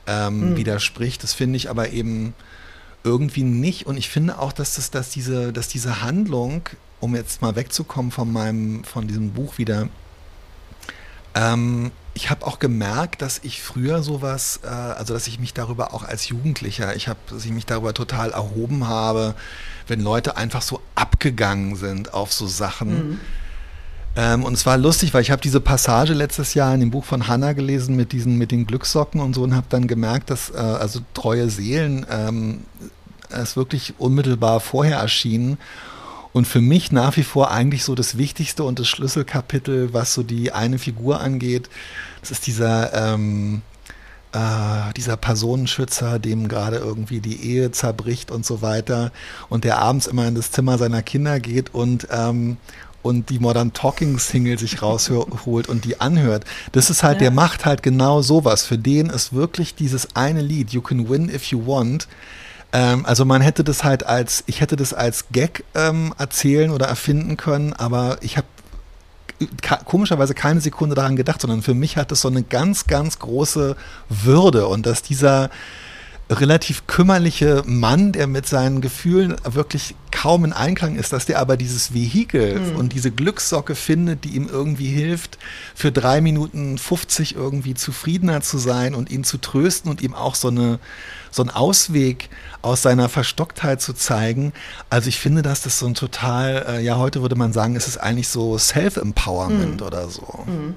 [0.08, 0.58] ähm, mhm.
[0.58, 1.22] widerspricht.
[1.22, 2.34] Das finde ich aber eben
[3.04, 3.86] irgendwie nicht.
[3.86, 6.64] Und ich finde auch, dass, das, dass, diese, dass diese Handlung
[7.00, 9.88] um jetzt mal wegzukommen von meinem, von diesem Buch wieder,
[11.36, 15.94] ähm, ich habe auch gemerkt, dass ich früher sowas, äh, also dass ich mich darüber
[15.94, 19.36] auch als Jugendlicher, ich habe, dass ich mich darüber total erhoben habe,
[19.88, 23.12] wenn Leute einfach so abgegangen sind auf so Sachen.
[23.12, 23.20] Mhm.
[24.20, 27.06] Ähm, und es war lustig, weil ich habe diese Passage letztes Jahr in dem Buch
[27.06, 30.50] von Hannah gelesen mit diesen, mit den Glückssocken und so und habe dann gemerkt, dass
[30.50, 32.66] äh, also treue Seelen ähm,
[33.30, 35.58] es wirklich unmittelbar vorher erschienen.
[36.34, 40.22] Und für mich nach wie vor eigentlich so das Wichtigste und das Schlüsselkapitel, was so
[40.22, 41.70] die eine Figur angeht,
[42.20, 43.62] das ist dieser, ähm,
[44.34, 49.14] äh, dieser Personenschützer, dem gerade irgendwie die Ehe zerbricht und so weiter
[49.48, 52.58] und der abends immer in das Zimmer seiner Kinder geht und, ähm,
[53.02, 56.46] und die Modern Talking Single sich rausholt und die anhört.
[56.72, 57.20] Das ist halt, ja.
[57.22, 58.66] der macht halt genau sowas.
[58.66, 62.08] Für den ist wirklich dieses eine Lied, You Can Win If You Want,
[62.72, 66.88] ähm, also man hätte das halt als, ich hätte das als Gag ähm, erzählen oder
[66.88, 68.48] erfinden können, aber ich habe
[69.86, 73.76] komischerweise keine Sekunde daran gedacht, sondern für mich hat es so eine ganz, ganz große
[74.10, 75.50] Würde und dass dieser
[76.30, 81.58] relativ kümmerliche Mann, der mit seinen Gefühlen wirklich kaum in Einklang ist, dass der aber
[81.58, 82.76] dieses Vehikel mhm.
[82.76, 85.40] und diese Glückssocke findet, die ihm irgendwie hilft,
[85.74, 90.36] für drei Minuten 50 irgendwie zufriedener zu sein und ihn zu trösten und ihm auch
[90.36, 90.80] so, eine,
[91.32, 92.30] so einen Ausweg
[92.62, 94.54] aus seiner Verstocktheit zu zeigen.
[94.92, 97.88] Also ich finde, dass das so ein total, äh, ja, heute würde man sagen, es
[97.88, 99.88] ist eigentlich so Self-Empowerment mhm.
[99.88, 100.44] oder so.
[100.46, 100.76] Mhm.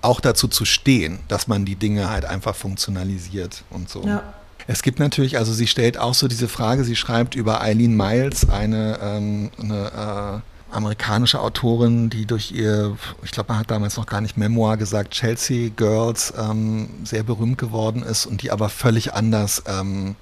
[0.00, 4.04] Auch dazu zu stehen, dass man die Dinge halt einfach funktionalisiert und so.
[4.04, 4.22] Ja.
[4.66, 8.48] Es gibt natürlich, also sie stellt auch so diese Frage, sie schreibt über Eileen Miles,
[8.48, 14.06] eine, ähm, eine äh, amerikanische Autorin, die durch ihr, ich glaube, man hat damals noch
[14.06, 19.12] gar nicht Memoir gesagt, Chelsea Girls ähm, sehr berühmt geworden ist und die aber völlig
[19.12, 20.16] anders ähm,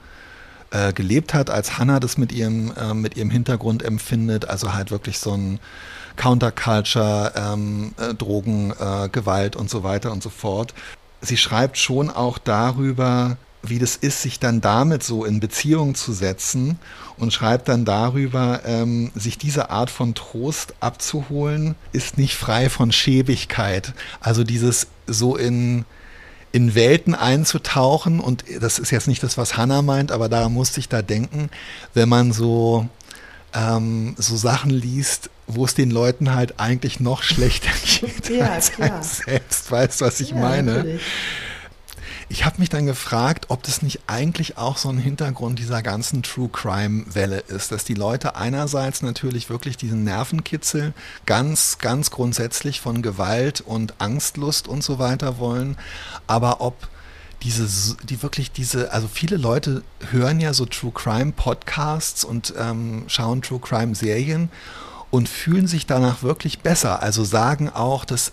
[0.71, 4.49] äh, gelebt hat, als Hannah das mit ihrem, äh, mit ihrem Hintergrund empfindet.
[4.49, 5.59] Also halt wirklich so ein
[6.17, 10.75] Counterculture, ähm, äh, Drogen, äh, Gewalt und so weiter und so fort.
[11.21, 16.13] Sie schreibt schon auch darüber, wie das ist, sich dann damit so in Beziehung zu
[16.13, 16.79] setzen
[17.17, 22.91] und schreibt dann darüber, ähm, sich diese Art von Trost abzuholen, ist nicht frei von
[22.91, 23.95] Schäbigkeit.
[24.21, 25.85] Also dieses so in,
[26.51, 30.81] in Welten einzutauchen und das ist jetzt nicht das, was Hannah meint, aber da musste
[30.81, 31.49] ich da denken,
[31.95, 32.89] wenn man so,
[33.55, 37.71] ähm, so Sachen liest, wo es den Leuten halt eigentlich noch schlechter
[38.01, 39.03] geht ja, als klar.
[39.03, 39.71] selbst.
[39.71, 40.75] Weißt du, was ich ja, meine?
[40.75, 41.03] Natürlich.
[42.33, 46.23] Ich habe mich dann gefragt, ob das nicht eigentlich auch so ein Hintergrund dieser ganzen
[46.23, 50.95] True Crime-Welle ist, dass die Leute einerseits natürlich wirklich diesen Nervenkitzel
[51.27, 55.77] ganz, ganz grundsätzlich von Gewalt und Angstlust und so weiter wollen,
[56.27, 56.89] aber ob
[57.43, 57.69] diese,
[58.05, 63.43] die wirklich diese, also viele Leute hören ja so True Crime Podcasts und ähm, schauen
[63.43, 64.49] True Crime Serien
[65.11, 67.03] und fühlen sich danach wirklich besser.
[67.03, 68.33] Also sagen auch, dass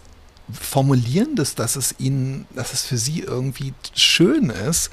[0.51, 4.89] formulieren das, dass es ihnen, dass es für sie irgendwie schön ist.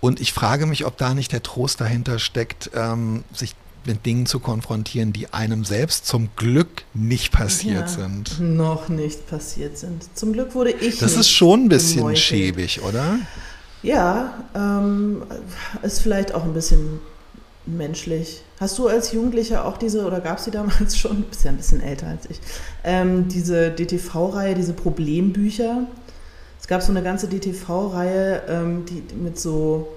[0.00, 3.54] Und ich frage mich, ob da nicht der Trost dahinter steckt, ähm, sich
[3.86, 8.40] mit Dingen zu konfrontieren, die einem selbst zum Glück nicht passiert ja, sind.
[8.40, 10.04] Noch nicht passiert sind.
[10.16, 10.98] Zum Glück wurde ich.
[10.98, 12.18] Das ist schon ein bisschen gemäutet.
[12.18, 13.18] schäbig, oder?
[13.82, 15.22] Ja, ähm,
[15.82, 17.00] ist vielleicht auch ein bisschen
[17.66, 18.42] menschlich.
[18.60, 21.50] Hast du als Jugendlicher auch diese, oder gab es die damals schon, du bist ja
[21.50, 22.40] ein bisschen älter als ich,
[22.84, 25.86] ähm, diese DTV-Reihe, diese Problembücher?
[26.60, 29.88] Es gab so eine ganze DTV-Reihe ähm, die, mit so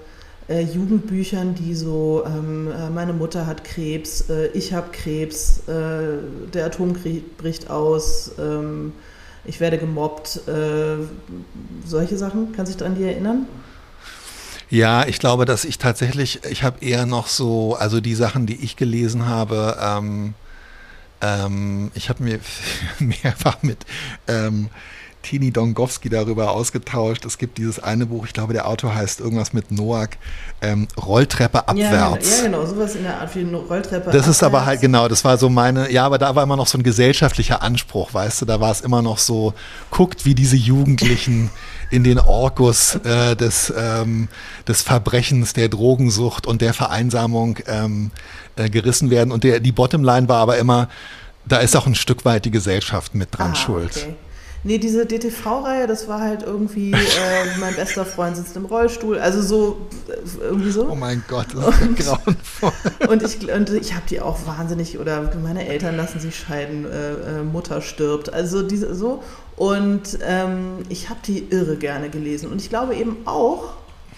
[0.50, 6.52] äh, Jugendbüchern, die so, ähm, äh, meine Mutter hat Krebs, äh, ich habe Krebs, äh,
[6.54, 8.94] der Atomkrieg bricht aus, ähm,
[9.46, 10.98] ich werde gemobbt, äh,
[11.86, 12.52] solche Sachen.
[12.52, 13.48] Kannst du dich daran die erinnern?
[14.70, 18.64] Ja, ich glaube, dass ich tatsächlich, ich habe eher noch so, also die Sachen, die
[18.64, 20.34] ich gelesen habe, ähm,
[21.22, 22.40] ähm, ich habe mir
[23.00, 23.86] mehrfach mit
[24.28, 24.70] ähm,
[25.22, 27.26] Tini Dongowski darüber ausgetauscht.
[27.26, 30.18] Es gibt dieses eine Buch, ich glaube, der Autor heißt irgendwas mit Noack,
[30.62, 32.30] ähm, Rolltreppe abwärts.
[32.30, 34.28] Ja, ja, genau, sowas in der Art wie Rolltreppe Das abwärts.
[34.28, 36.78] ist aber halt, genau, das war so meine, ja, aber da war immer noch so
[36.78, 39.54] ein gesellschaftlicher Anspruch, weißt du, da war es immer noch so,
[39.92, 41.50] guckt, wie diese Jugendlichen
[41.90, 44.28] in den Orkus äh, des, ähm,
[44.68, 48.12] des Verbrechens, der Drogensucht und der Vereinsamung ähm,
[48.56, 49.32] äh, gerissen werden.
[49.32, 50.90] Und der, die Bottomline war aber immer,
[51.46, 53.92] da ist auch ein Stück weit die Gesellschaft mit dran ah, schuld.
[53.96, 54.16] Okay.
[54.64, 56.96] Nee, diese DTV-Reihe, das war halt irgendwie, äh,
[57.60, 60.90] mein bester Freund sitzt im Rollstuhl, also so, äh, irgendwie so.
[60.90, 62.72] Oh mein Gott, das ist und, grauenvoll.
[63.10, 67.40] Und ich, und ich habe die auch wahnsinnig, oder meine Eltern lassen sich scheiden, äh,
[67.40, 69.24] äh, Mutter stirbt, also diese, so.
[69.56, 72.52] Und ähm, ich habe die irre gerne gelesen.
[72.52, 73.74] Und ich glaube eben auch,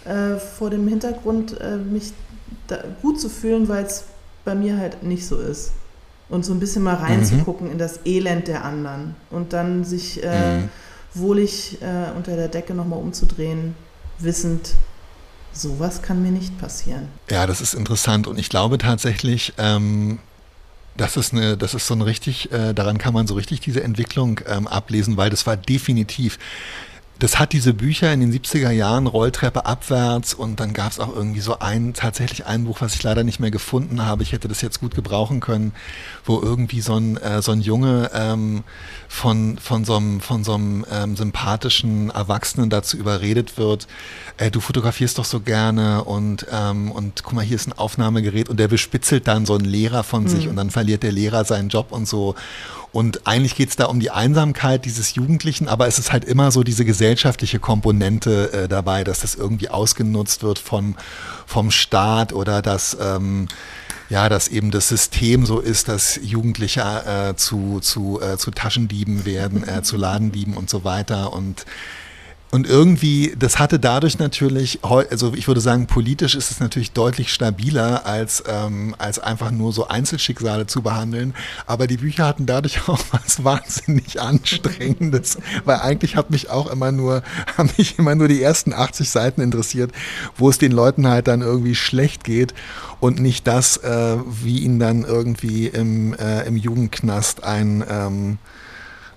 [0.06, 2.14] äh, vor dem Hintergrund, äh, mich
[3.02, 4.06] gut zu fühlen, weil es
[4.46, 5.72] bei mir halt nicht so ist
[6.32, 7.74] und so ein bisschen mal reinzugucken mhm.
[7.74, 10.70] in das Elend der anderen und dann sich äh, mhm.
[11.14, 13.76] wohlig äh, unter der Decke nochmal umzudrehen,
[14.18, 14.76] wissend,
[15.52, 17.10] sowas kann mir nicht passieren.
[17.30, 20.20] Ja, das ist interessant und ich glaube tatsächlich, ähm,
[20.96, 23.84] das ist eine, das ist so ein richtig, äh, daran kann man so richtig diese
[23.84, 26.40] Entwicklung ähm, ablesen, weil das war definitiv
[27.22, 31.15] das hat diese Bücher in den 70er Jahren, Rolltreppe abwärts und dann gab es auch
[31.15, 34.24] irgendwie so ein, tatsächlich ein Buch, was ich leider nicht mehr gefunden habe.
[34.24, 35.72] Ich hätte das jetzt gut gebrauchen können,
[36.26, 38.63] wo irgendwie so ein, äh, so ein Junge ähm,
[39.07, 43.88] von, von so einem, von so einem ähm, sympathischen Erwachsenen dazu überredet wird,
[44.38, 48.49] äh, du fotografierst doch so gerne und, ähm, und guck mal, hier ist ein Aufnahmegerät
[48.49, 50.28] und der bespitzelt dann so einen Lehrer von mhm.
[50.28, 52.34] sich und dann verliert der Lehrer seinen Job und so.
[52.92, 56.52] Und eigentlich geht es da um die Einsamkeit dieses Jugendlichen, aber es ist halt immer
[56.52, 60.96] so diese gesellschaftliche Komponente äh, dabei, dass das irgendwie ausgenutzt wird vom,
[61.46, 63.48] vom Staat oder dass, ähm,
[64.10, 69.26] ja, dass eben das System so ist, dass Jugendliche äh, zu, zu, äh, zu Taschendieben
[69.26, 71.32] werden, äh, zu Ladendieben und so weiter.
[71.32, 71.66] Und
[72.52, 77.32] und irgendwie, das hatte dadurch natürlich, also ich würde sagen, politisch ist es natürlich deutlich
[77.32, 81.34] stabiler, als, ähm, als einfach nur so Einzelschicksale zu behandeln.
[81.66, 86.91] Aber die Bücher hatten dadurch auch was wahnsinnig Anstrengendes, weil eigentlich hat mich auch immer
[86.91, 87.24] nur,
[87.58, 89.93] haben mich immer nur die ersten 80 Seiten interessiert,
[90.36, 92.54] wo es den Leuten halt dann irgendwie schlecht geht
[92.99, 98.39] und nicht das, äh, wie ihnen dann irgendwie im, äh, im Jugendknast ein, ähm,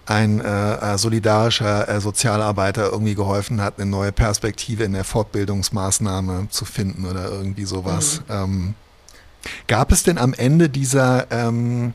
[0.07, 6.49] ein äh, äh, solidarischer äh, Sozialarbeiter irgendwie geholfen hat, eine neue Perspektive in der Fortbildungsmaßnahme
[6.51, 8.21] zu finden oder irgendwie sowas.
[8.29, 8.35] Mhm.
[8.35, 8.75] Ähm,
[9.67, 11.95] gab es denn am Ende dieser, ähm,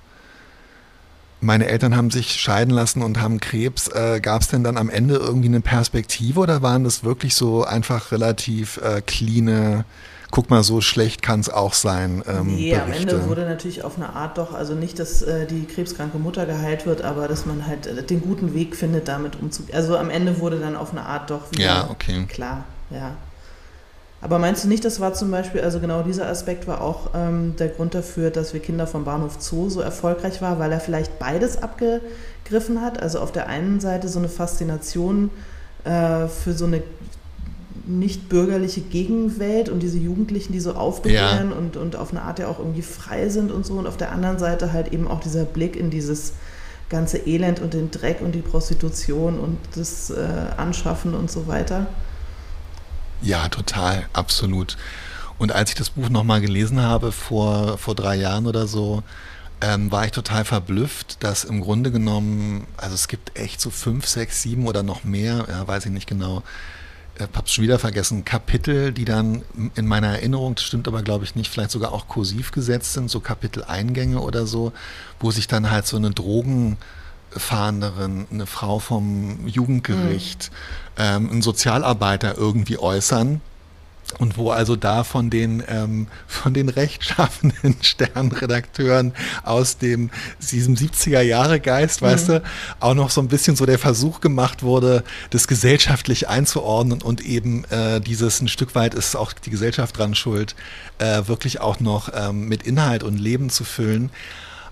[1.41, 4.89] meine Eltern haben sich scheiden lassen und haben Krebs, äh, gab es denn dann am
[4.89, 9.85] Ende irgendwie eine Perspektive oder waren das wirklich so einfach relativ äh, cleane
[10.31, 12.23] guck mal, so schlecht kann es auch sein.
[12.27, 12.81] Ähm, nee, Berichte.
[12.81, 16.45] am Ende wurde natürlich auf eine Art doch, also nicht, dass äh, die krebskranke Mutter
[16.45, 19.75] geheilt wird, aber dass man halt äh, den guten Weg findet, damit umzugehen.
[19.75, 22.25] Also am Ende wurde dann auf eine Art doch wieder ja, okay.
[22.27, 23.15] klar, ja.
[24.21, 27.55] Aber meinst du nicht, das war zum Beispiel, also genau dieser Aspekt war auch ähm,
[27.57, 31.19] der Grund dafür, dass wir Kinder vom Bahnhof Zoo so erfolgreich war, weil er vielleicht
[31.19, 33.01] beides abgegriffen hat.
[33.01, 35.31] Also auf der einen Seite so eine Faszination
[35.85, 36.83] äh, für so eine
[37.89, 41.57] nicht bürgerliche Gegenwelt und diese Jugendlichen, die so aufbegehren ja.
[41.57, 43.73] und, und auf eine Art ja auch irgendwie frei sind und so.
[43.73, 46.33] Und auf der anderen Seite halt eben auch dieser Blick in dieses
[46.89, 50.27] ganze Elend und den Dreck und die Prostitution und das äh,
[50.57, 51.87] Anschaffen und so weiter.
[53.21, 54.77] Ja, total, absolut.
[55.37, 59.03] Und als ich das Buch nochmal gelesen habe, vor, vor drei Jahren oder so,
[59.61, 64.07] ähm, war ich total verblüfft, dass im Grunde genommen, also es gibt echt so fünf,
[64.07, 66.43] sechs, sieben oder noch mehr, ja, weiß ich nicht genau,
[67.19, 69.43] ich habe es schon wieder vergessen, Kapitel, die dann
[69.75, 73.09] in meiner Erinnerung, das stimmt aber glaube ich nicht, vielleicht sogar auch kursiv gesetzt sind,
[73.09, 74.71] so Kapiteleingänge oder so,
[75.19, 80.49] wo sich dann halt so eine Drogenfahnderin, eine Frau vom Jugendgericht,
[80.97, 81.03] mhm.
[81.03, 83.41] ähm, ein Sozialarbeiter irgendwie äußern
[84.17, 90.09] und wo also da von den, ähm, von den rechtschaffenden Sternredakteuren aus dem,
[90.51, 92.05] diesem 70er-Jahre-Geist, mhm.
[92.05, 92.43] weißt du,
[92.79, 97.63] auch noch so ein bisschen so der Versuch gemacht wurde, das gesellschaftlich einzuordnen und eben
[97.65, 100.55] äh, dieses ein Stück weit ist auch die Gesellschaft dran schuld,
[100.97, 104.09] äh, wirklich auch noch ähm, mit Inhalt und Leben zu füllen.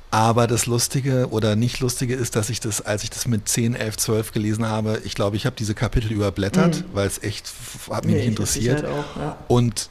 [0.10, 3.76] Aber das Lustige oder nicht Lustige ist, dass ich das, als ich das mit 10,
[3.76, 6.86] 11, 12 gelesen habe, ich glaube, ich habe diese Kapitel überblättert, mhm.
[6.94, 7.52] weil es echt
[7.90, 8.84] hat mich nee, nicht interessiert.
[8.84, 9.38] Halt auch, ja.
[9.50, 9.90] Und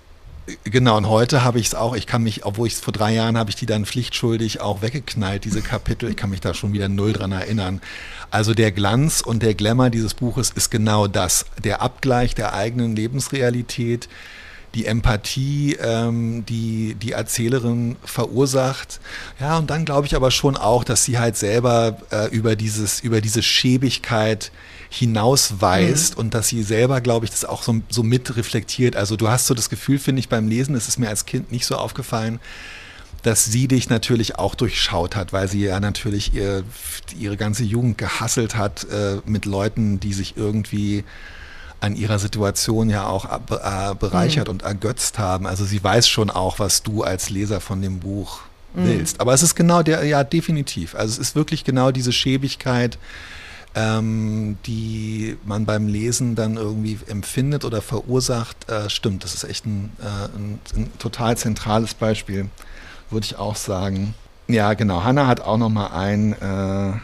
[0.64, 3.12] genau, und heute habe ich es auch, ich kann mich, obwohl ich es vor drei
[3.12, 6.09] Jahren habe ich die dann pflichtschuldig auch weggeknallt, diese Kapitel.
[6.09, 7.83] Ich kann mich da schon wieder null dran erinnern.
[8.31, 11.47] Also der Glanz und der Glamour dieses Buches ist genau das.
[11.62, 14.09] Der Abgleich der eigenen Lebensrealität
[14.77, 19.01] die Empathie, ähm, die die Erzählerin verursacht.
[19.41, 23.01] Ja, und dann glaube ich aber schon auch, dass sie halt selber äh, über dieses,
[23.01, 24.53] über diese Schäbigkeit
[24.91, 26.20] hinausweist mhm.
[26.20, 28.97] und dass sie selber, glaube ich, das auch so, so mit reflektiert.
[28.97, 31.51] Also du hast so das Gefühl, finde ich, beim Lesen, es ist mir als Kind
[31.51, 32.39] nicht so aufgefallen,
[33.22, 36.64] dass sie dich natürlich auch durchschaut hat, weil sie ja natürlich ihr,
[37.18, 41.03] ihre ganze Jugend gehasselt hat äh, mit Leuten, die sich irgendwie
[41.81, 44.53] an ihrer Situation ja auch äh, bereichert mhm.
[44.53, 45.47] und ergötzt haben.
[45.47, 48.41] Also sie weiß schon auch, was du als Leser von dem Buch
[48.74, 48.87] mhm.
[48.87, 49.20] willst.
[49.20, 50.95] Aber es ist genau der, ja, definitiv.
[50.95, 52.99] Also es ist wirklich genau diese Schäbigkeit,
[53.74, 58.68] ähm, die man beim Lesen dann irgendwie empfindet oder verursacht.
[58.70, 62.49] Äh, stimmt, das ist echt ein, äh, ein, ein total zentrales Beispiel,
[63.11, 64.14] würde ich auch sagen.
[64.49, 65.05] Ja, genau.
[65.05, 66.99] Hannah hat auch noch mal ein äh,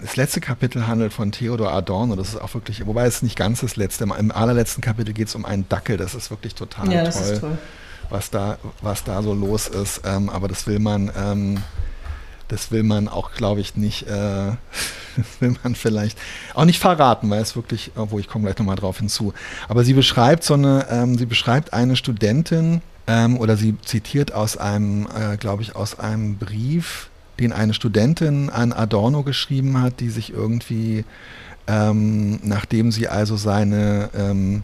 [0.00, 2.16] das letzte Kapitel handelt von Theodor Adorno.
[2.16, 4.04] Das ist auch wirklich, wobei es nicht ganz das letzte.
[4.04, 5.96] Im allerletzten Kapitel geht es um einen Dackel.
[5.96, 7.58] Das ist wirklich total ja, toll, toll,
[8.10, 10.02] Was, da, was da so los ist.
[10.04, 11.62] Ähm, aber das will man, ähm,
[12.48, 14.06] das will man auch, glaube ich, nicht.
[14.06, 14.52] Äh,
[15.40, 16.18] will man vielleicht
[16.54, 19.32] auch nicht verraten, weil es wirklich, obwohl ich komme gleich nochmal drauf hinzu.
[19.68, 24.56] Aber sie beschreibt so eine, ähm, sie beschreibt eine Studentin ähm, oder sie zitiert aus
[24.56, 27.10] einem, äh, glaube ich, aus einem Brief,
[27.40, 31.04] den eine Studentin an Adorno geschrieben hat, die sich irgendwie,
[31.66, 34.62] ähm, nachdem sie also seine ähm,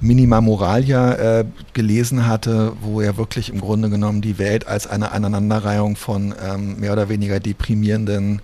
[0.00, 5.12] Minima Moralia äh, gelesen hatte, wo er wirklich im Grunde genommen die Welt als eine
[5.12, 8.42] Aneinanderreihung von ähm, mehr oder weniger deprimierenden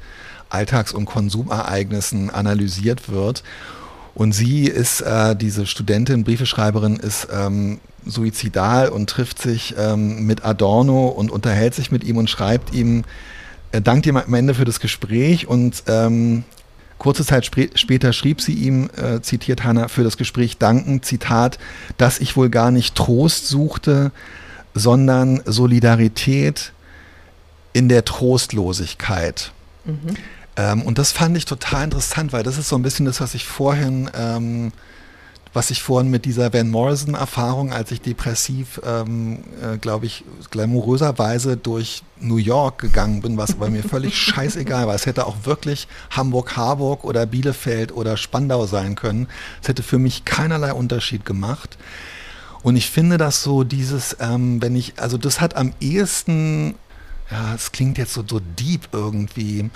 [0.49, 3.43] Alltags- und Konsumereignissen analysiert wird.
[4.15, 10.45] Und sie ist, äh, diese Studentin, Briefeschreiberin, ist ähm, suizidal und trifft sich ähm, mit
[10.45, 13.05] Adorno und unterhält sich mit ihm und schreibt ihm,
[13.81, 16.45] dankt ihm am Ende für das Gespräch und ähm,
[16.99, 21.59] kurze Zeit sp später schrieb sie ihm, äh, zitiert Hannah, für das Gespräch danken, Zitat,
[21.97, 24.13] dass ich wohl gar nicht Trost suchte,
[24.75, 26.73] sondern Solidarität
[27.73, 29.53] in der Trostlosigkeit.
[29.85, 30.17] Mhm.
[30.57, 33.35] Ähm, und das fand ich total interessant, weil das ist so ein bisschen das, was
[33.35, 34.73] ich vorhin, ähm,
[35.53, 41.57] was ich vorhin mit dieser Van Morrison-Erfahrung, als ich depressiv, ähm, äh, glaube ich, glamouröserweise
[41.57, 44.95] durch New York gegangen bin, was bei mir völlig scheißegal war.
[44.95, 49.29] Es hätte auch wirklich Hamburg, Harburg oder Bielefeld oder Spandau sein können.
[49.61, 51.77] Es hätte für mich keinerlei Unterschied gemacht.
[52.63, 56.77] Und ich finde das so, dieses, ähm, wenn ich, also das hat am ehesten,
[57.31, 59.69] ja, es klingt jetzt so, so deep irgendwie,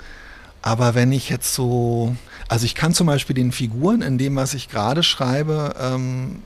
[0.61, 2.15] aber wenn ich jetzt so,
[2.47, 6.43] also ich kann zum Beispiel den Figuren in dem, was ich gerade schreibe, ähm,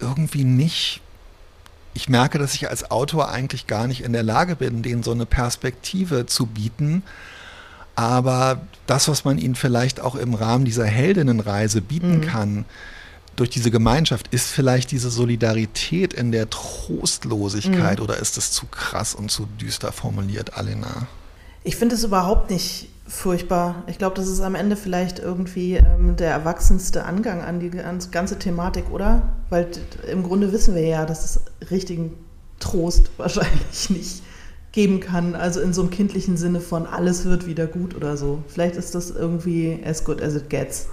[0.00, 1.00] irgendwie nicht,
[1.94, 5.10] ich merke, dass ich als Autor eigentlich gar nicht in der Lage bin, denen so
[5.10, 7.02] eine Perspektive zu bieten.
[7.94, 12.20] Aber das, was man ihnen vielleicht auch im Rahmen dieser Heldinnenreise bieten mhm.
[12.20, 12.64] kann,
[13.34, 18.04] durch diese Gemeinschaft, ist vielleicht diese Solidarität in der Trostlosigkeit mhm.
[18.04, 21.06] oder ist das zu krass und zu düster formuliert, Alena?
[21.64, 23.82] Ich finde es überhaupt nicht furchtbar.
[23.86, 28.38] Ich glaube, das ist am Ende vielleicht irgendwie ähm, der erwachsenste Angang an die ganze
[28.38, 29.32] Thematik, oder?
[29.48, 29.68] Weil
[30.10, 32.12] im Grunde wissen wir ja, dass es richtigen
[32.60, 34.22] Trost wahrscheinlich nicht
[34.72, 35.34] geben kann.
[35.34, 38.42] Also in so einem kindlichen Sinne von alles wird wieder gut oder so.
[38.46, 40.88] Vielleicht ist das irgendwie as good as it gets.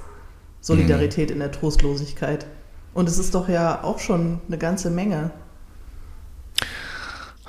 [0.62, 1.34] Solidarität mhm.
[1.34, 2.46] in der Trostlosigkeit.
[2.94, 5.32] Und es ist doch ja auch schon eine ganze Menge.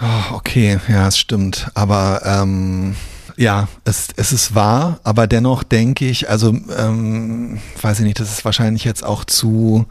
[0.01, 1.71] Oh, okay, ja, es stimmt.
[1.75, 2.97] Aber ähm
[3.37, 8.31] ja, es, es ist wahr, aber dennoch denke ich, also ähm, weiß ich nicht, das
[8.33, 9.87] ist wahrscheinlich jetzt auch zu,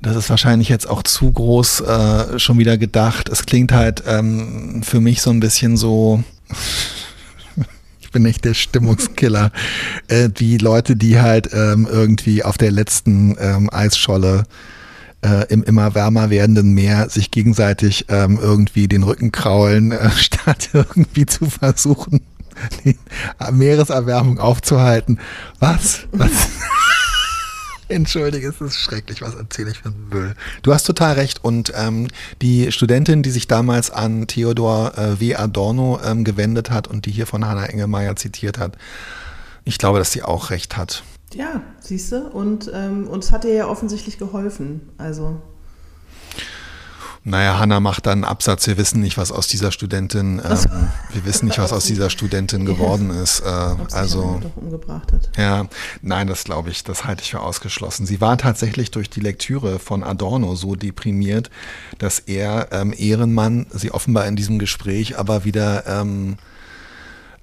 [0.00, 3.28] das ist wahrscheinlich jetzt auch zu groß äh, schon wieder gedacht.
[3.28, 6.24] Es klingt halt ähm, für mich so ein bisschen so,
[8.00, 9.52] ich bin nicht der Stimmungskiller,
[10.08, 14.44] äh, die Leute, die halt ähm, irgendwie auf der letzten ähm, Eisscholle
[15.22, 20.70] äh, im immer wärmer werdenden Meer sich gegenseitig ähm, irgendwie den Rücken kraulen, äh, statt
[20.72, 22.20] irgendwie zu versuchen,
[22.84, 22.98] die
[23.50, 25.18] Meereserwärmung aufzuhalten.
[25.58, 26.06] Was?
[26.12, 26.30] Was?
[27.88, 30.34] Entschuldige, es ist schrecklich, was erzähle ich für einen Müll.
[30.62, 31.44] Du hast total recht.
[31.44, 32.08] Und ähm,
[32.40, 35.34] die Studentin, die sich damals an Theodor äh, W.
[35.34, 38.78] Adorno ähm, gewendet hat und die hier von Hannah Engelmeier zitiert hat,
[39.64, 41.02] ich glaube, dass sie auch recht hat.
[41.34, 44.90] Ja, siehst du, und ähm, uns hat ihr ja offensichtlich geholfen.
[44.98, 45.40] Also.
[47.24, 51.24] Naja, Hanna macht dann einen Absatz, wir wissen nicht, was aus dieser Studentin, ähm, wir
[51.24, 53.40] wissen nicht, was aus dieser Studentin geworden ist.
[53.40, 53.48] Äh,
[53.92, 55.30] also umgebracht hat.
[55.36, 55.66] Ja,
[56.00, 58.06] nein, das glaube ich, das halte ich für ausgeschlossen.
[58.06, 61.50] Sie war tatsächlich durch die Lektüre von Adorno so deprimiert,
[61.98, 66.38] dass er ähm, Ehrenmann sie offenbar in diesem Gespräch aber wieder ähm,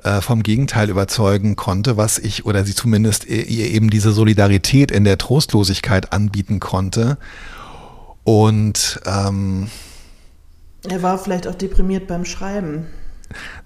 [0.03, 5.03] äh, vom Gegenteil überzeugen konnte, was ich oder sie zumindest ihr eben diese Solidarität in
[5.03, 7.17] der Trostlosigkeit anbieten konnte.
[8.23, 9.69] Und ähm,
[10.87, 12.87] er war vielleicht auch deprimiert beim Schreiben.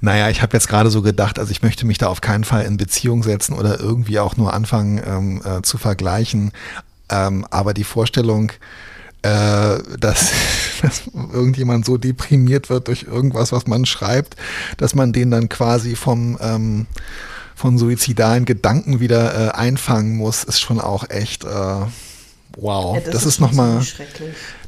[0.01, 2.65] Naja, ich habe jetzt gerade so gedacht, also ich möchte mich da auf keinen Fall
[2.65, 6.51] in Beziehung setzen oder irgendwie auch nur anfangen ähm, äh, zu vergleichen.
[7.09, 8.51] Ähm, aber die Vorstellung,
[9.23, 10.31] äh, dass,
[10.81, 11.01] dass
[11.33, 14.35] irgendjemand so deprimiert wird durch irgendwas, was man schreibt,
[14.77, 16.87] dass man den dann quasi vom ähm,
[17.55, 21.45] von suizidalen Gedanken wieder äh, einfangen muss, ist schon auch echt.
[21.45, 21.47] Äh,
[22.57, 23.81] wow, ja, das, das, ist, ist nochmal,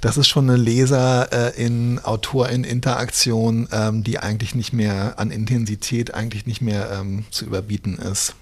[0.02, 5.16] das ist schon eine Leser äh, in Autor in Interaktion, ähm, die eigentlich nicht mehr
[5.18, 8.36] an Intensität eigentlich nicht mehr ähm, zu überbieten ist.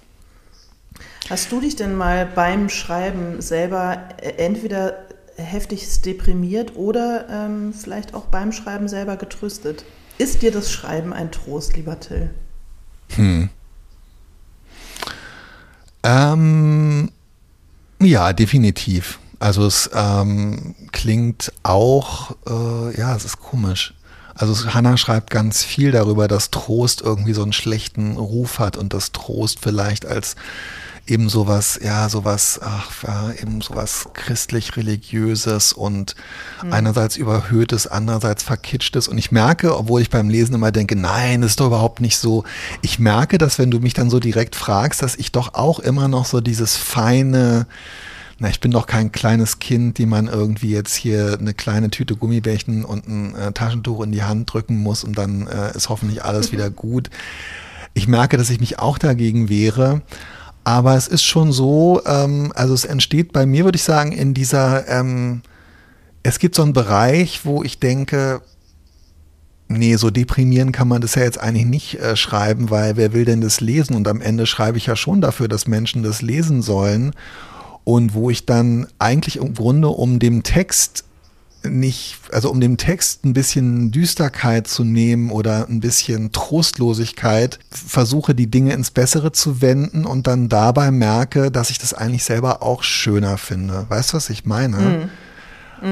[1.30, 5.06] Hast du dich denn mal beim Schreiben selber äh, entweder
[5.36, 9.84] heftigst deprimiert oder ähm, vielleicht auch beim Schreiben selber getröstet.
[10.18, 12.30] Ist dir das Schreiben ein Trost, lieber Till?
[13.16, 13.48] Hm.
[16.02, 17.10] Ähm,
[18.00, 19.18] ja, definitiv.
[19.40, 23.94] Also es ähm, klingt auch, äh, ja, es ist komisch.
[24.34, 28.92] Also Hannah schreibt ganz viel darüber, dass Trost irgendwie so einen schlechten Ruf hat und
[28.92, 30.34] dass Trost vielleicht als
[31.06, 36.14] eben sowas, ja, sowas, ach, ja, eben sowas christlich-religiöses und
[36.62, 36.72] mhm.
[36.72, 39.08] einerseits überhöhtes, andererseits verkitschtes.
[39.08, 42.44] Und ich merke, obwohl ich beim Lesen immer denke, nein, ist doch überhaupt nicht so.
[42.80, 46.08] Ich merke, dass wenn du mich dann so direkt fragst, dass ich doch auch immer
[46.08, 47.66] noch so dieses feine,
[48.38, 52.16] na, ich bin doch kein kleines Kind, die man irgendwie jetzt hier eine kleine Tüte
[52.16, 56.24] Gummibärchen und ein äh, Taschentuch in die Hand drücken muss und dann äh, ist hoffentlich
[56.24, 57.10] alles wieder gut.
[57.92, 60.02] Ich merke, dass ich mich auch dagegen wehre.
[60.64, 64.32] Aber es ist schon so, ähm, also es entsteht bei mir, würde ich sagen, in
[64.32, 65.42] dieser, ähm,
[66.22, 68.40] es gibt so einen Bereich, wo ich denke,
[69.68, 73.26] nee, so deprimieren kann man das ja jetzt eigentlich nicht äh, schreiben, weil wer will
[73.26, 73.94] denn das lesen?
[73.94, 77.12] Und am Ende schreibe ich ja schon dafür, dass Menschen das lesen sollen.
[77.84, 81.04] Und wo ich dann eigentlich im Grunde um dem Text
[81.64, 88.34] nicht, also um dem Text ein bisschen Düsterkeit zu nehmen oder ein bisschen Trostlosigkeit, versuche
[88.34, 92.62] die Dinge ins Bessere zu wenden und dann dabei merke, dass ich das eigentlich selber
[92.62, 93.86] auch schöner finde.
[93.88, 94.76] Weißt du, was ich meine?
[94.78, 95.10] Mhm.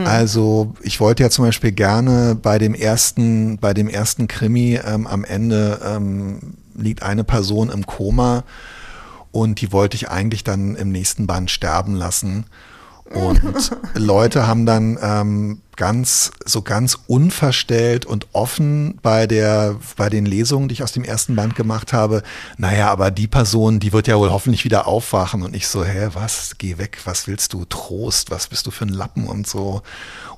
[0.07, 5.07] Also ich wollte ja zum Beispiel gerne bei dem ersten, bei dem ersten Krimi ähm,
[5.07, 6.39] am Ende ähm,
[6.75, 8.45] liegt eine Person im Koma
[9.33, 12.45] und die wollte ich eigentlich dann im nächsten Band sterben lassen.
[13.15, 13.41] Und
[13.95, 20.69] Leute haben dann ähm, ganz, so ganz unverstellt und offen bei der, bei den Lesungen,
[20.69, 22.23] die ich aus dem ersten Band gemacht habe,
[22.57, 25.43] naja, aber die Person, die wird ja wohl hoffentlich wieder aufwachen.
[25.43, 26.53] Und ich so, hä, was?
[26.59, 27.65] Geh weg, was willst du?
[27.65, 29.83] Trost, was bist du für ein Lappen und so.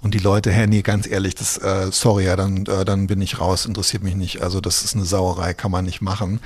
[0.02, 3.20] Und die Leute, hä, nee, ganz ehrlich, das, äh, sorry, ja, dann, äh, dann bin
[3.20, 4.42] ich raus, interessiert mich nicht.
[4.42, 6.40] Also das ist eine Sauerei, kann man nicht machen.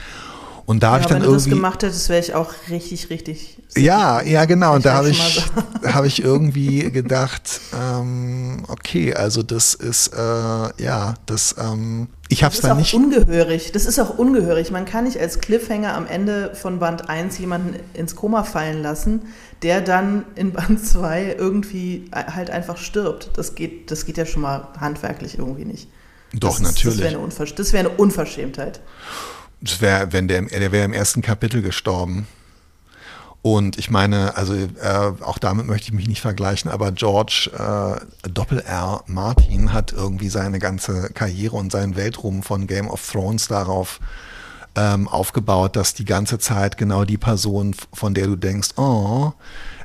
[0.69, 1.45] Und da ja, habe ich dann wenn irgendwie.
[1.47, 3.57] Wenn du das gemacht hättest, wäre ich auch richtig, richtig.
[3.75, 4.75] Ja, ja, genau.
[4.75, 5.43] Und da habe ich,
[5.83, 12.55] habe ich irgendwie gedacht, ähm, okay, also das ist, äh, ja, das, ähm, ich habe
[12.55, 12.93] es dann nicht.
[12.93, 13.73] Das ist auch ungehörig.
[13.73, 14.71] Das ist auch ungehörig.
[14.71, 19.23] Man kann nicht als Cliffhanger am Ende von Band 1 jemanden ins Koma fallen lassen,
[19.63, 23.31] der dann in Band 2 irgendwie halt einfach stirbt.
[23.37, 25.89] Das geht, das geht ja schon mal handwerklich irgendwie nicht.
[26.35, 26.99] Doch, das natürlich.
[26.99, 28.81] das wäre eine, wär eine Unverschämtheit.
[29.61, 32.27] Das wäre, wenn der, der wäre im ersten Kapitel gestorben.
[33.43, 38.29] Und ich meine, also äh, auch damit möchte ich mich nicht vergleichen, aber George äh,
[38.29, 44.01] Doppel-R Martin hat irgendwie seine ganze Karriere und seinen Weltruhm von Game of Thrones darauf
[44.75, 49.33] ähm, aufgebaut, dass die ganze Zeit genau die Person, von der du denkst, oh,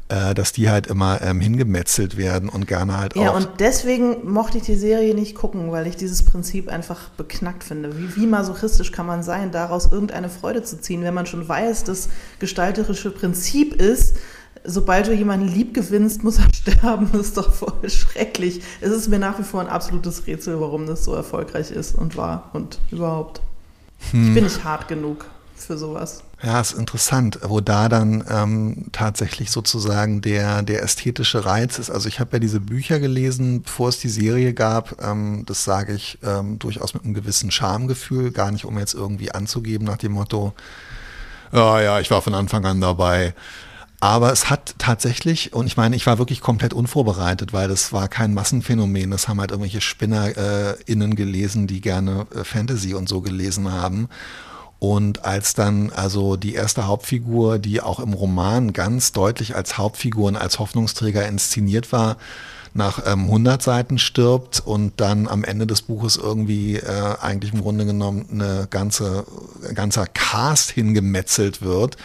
[0.10, 3.22] äh, dass die halt immer ähm, hingemetzelt werden und gerne halt auch.
[3.22, 7.64] Ja, und deswegen mochte ich die Serie nicht gucken, weil ich dieses Prinzip einfach beknackt
[7.64, 7.98] finde.
[7.98, 11.86] Wie, wie masochistisch kann man sein, daraus irgendeine Freude zu ziehen, wenn man schon weiß,
[11.86, 14.18] das gestalterische Prinzip ist,
[14.66, 17.10] sobald du jemanden lieb gewinnst, muss er sterben.
[17.12, 18.62] Das ist doch voll schrecklich.
[18.82, 22.18] Es ist mir nach wie vor ein absolutes Rätsel, warum das so erfolgreich ist und
[22.18, 23.42] war und überhaupt.
[24.12, 24.28] Hm.
[24.28, 25.26] Ich bin nicht hart genug
[25.64, 26.24] für sowas.
[26.42, 31.90] Ja, ist interessant, wo da dann ähm, tatsächlich sozusagen der, der ästhetische Reiz ist.
[31.90, 35.02] Also ich habe ja diese Bücher gelesen, bevor es die Serie gab.
[35.02, 39.32] Ähm, das sage ich ähm, durchaus mit einem gewissen Schamgefühl, gar nicht um jetzt irgendwie
[39.32, 40.54] anzugeben nach dem Motto,
[41.54, 43.36] ja, ja, ich war von Anfang an dabei.
[44.00, 48.10] Aber es hat tatsächlich, und ich meine, ich war wirklich komplett unvorbereitet, weil das war
[48.10, 49.12] kein Massenphänomen.
[49.12, 54.10] Das haben halt irgendwelche SpinnerInnen äh, gelesen, die gerne äh, Fantasy und so gelesen haben.
[54.84, 60.28] Und als dann also die erste Hauptfigur, die auch im Roman ganz deutlich als Hauptfigur
[60.28, 62.18] und als Hoffnungsträger inszeniert war,
[62.74, 67.62] nach ähm, 100 Seiten stirbt und dann am Ende des Buches irgendwie äh, eigentlich im
[67.62, 69.26] Grunde genommen eine ganze,
[69.66, 71.96] ein ganzer Cast hingemetzelt wird.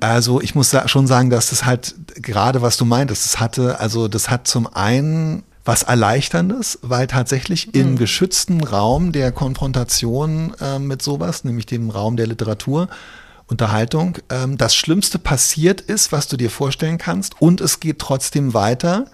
[0.00, 4.08] Also ich muss schon sagen, dass das halt gerade was du meintest, das hatte, also
[4.08, 7.72] das hat zum einen was Erleichterndes, weil tatsächlich mhm.
[7.74, 12.88] im geschützten Raum der Konfrontation äh, mit sowas, nämlich dem Raum der Literatur,
[13.46, 18.54] Unterhaltung, ähm, das Schlimmste passiert ist, was du dir vorstellen kannst und es geht trotzdem
[18.54, 19.06] weiter.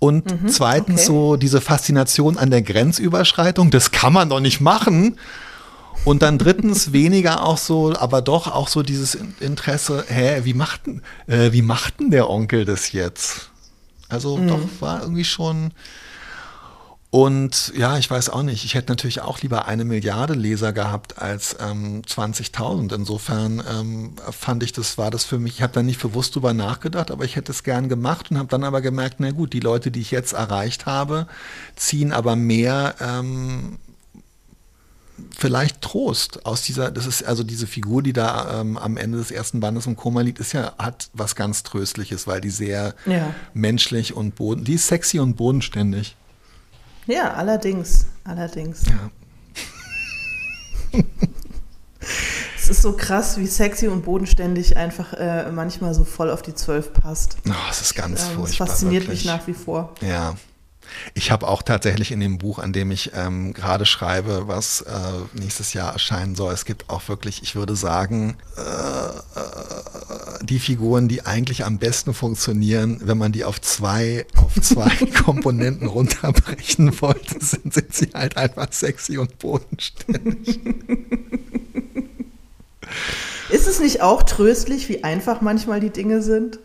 [0.00, 1.06] Und mhm, zweitens okay.
[1.06, 5.16] so diese Faszination an der Grenzüberschreitung, das kann man doch nicht machen.
[6.04, 10.82] Und dann drittens weniger auch so, aber doch auch so dieses Interesse, hä, wie macht,
[11.26, 13.50] äh, wie macht denn der Onkel das jetzt?
[14.08, 14.48] Also mhm.
[14.48, 15.72] doch war irgendwie schon.
[17.10, 18.66] Und ja, ich weiß auch nicht.
[18.66, 22.94] Ich hätte natürlich auch lieber eine Milliarde Leser gehabt als ähm, 20.000.
[22.94, 25.54] Insofern ähm, fand ich, das war das für mich.
[25.54, 28.48] Ich habe da nicht bewusst drüber nachgedacht, aber ich hätte es gern gemacht und habe
[28.48, 31.26] dann aber gemerkt, na gut, die Leute, die ich jetzt erreicht habe,
[31.76, 33.78] ziehen aber mehr ähm,
[35.36, 39.30] vielleicht Trost aus dieser, das ist also diese Figur, die da ähm, am Ende des
[39.30, 43.34] ersten Bandes im Koma liegt, ist ja, hat was ganz Tröstliches, weil die sehr ja.
[43.54, 46.16] menschlich und boden, die ist sexy und bodenständig.
[47.06, 48.82] Ja, allerdings, Allerdings.
[48.86, 49.10] Ja.
[52.60, 56.54] Es ist so krass, wie sexy und bodenständig einfach äh, manchmal so voll auf die
[56.54, 57.38] Zwölf passt.
[57.48, 58.66] Oh, es ist ganz Ähm, furchtbar.
[58.66, 59.24] Das fasziniert wirklich.
[59.24, 59.94] mich nach wie vor.
[60.02, 60.34] Ja.
[61.14, 64.92] Ich habe auch tatsächlich in dem Buch, an dem ich ähm, gerade schreibe, was äh,
[65.38, 71.08] nächstes Jahr erscheinen soll, es gibt auch wirklich, ich würde sagen, äh, äh, die Figuren,
[71.08, 74.90] die eigentlich am besten funktionieren, wenn man die auf zwei, auf zwei
[75.24, 80.60] Komponenten runterbrechen wollte, sind, sind sie halt einfach sexy und bodenständig.
[83.50, 86.58] Ist es nicht auch tröstlich, wie einfach manchmal die Dinge sind?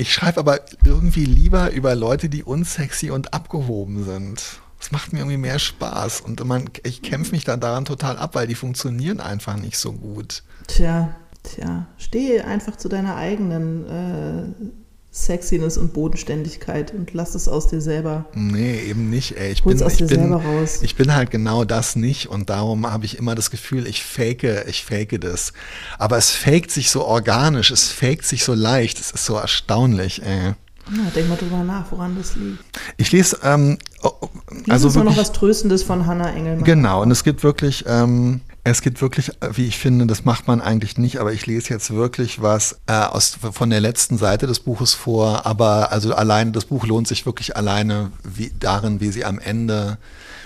[0.00, 4.42] Ich schreibe aber irgendwie lieber über Leute, die unsexy und abgehoben sind.
[4.78, 8.34] Das macht mir irgendwie mehr Spaß und man, ich kämpfe mich dann daran total ab,
[8.34, 10.42] weil die funktionieren einfach nicht so gut.
[10.68, 14.70] Tja, tja, stehe einfach zu deiner eigenen äh,
[15.12, 18.26] Sexiness und Bodenständigkeit und lass es aus dir selber.
[18.34, 19.50] Nee, eben nicht, ey.
[19.50, 20.78] Ich Hol's bin, aus ich, dir bin, selber raus.
[20.82, 24.66] ich bin halt genau das nicht und darum habe ich immer das Gefühl, ich fake,
[24.68, 25.52] ich fake das.
[25.98, 30.22] Aber es faked sich so organisch, es faked sich so leicht, es ist so erstaunlich,
[30.22, 30.54] ey.
[30.92, 32.64] Ja, denk mal drüber nach, woran das liegt.
[32.96, 36.64] Ich lese, ähm, oh, oh, Lies also uns noch wirklich, was Tröstendes von Hannah Engelmann.
[36.64, 40.60] Genau, und es gibt wirklich, ähm, es gibt wirklich, wie ich finde, das macht man
[40.60, 44.60] eigentlich nicht, aber ich lese jetzt wirklich was äh, aus, von der letzten Seite des
[44.60, 49.24] Buches vor, aber also allein, das Buch lohnt sich wirklich alleine wie, darin, wie sie
[49.24, 49.98] am Ende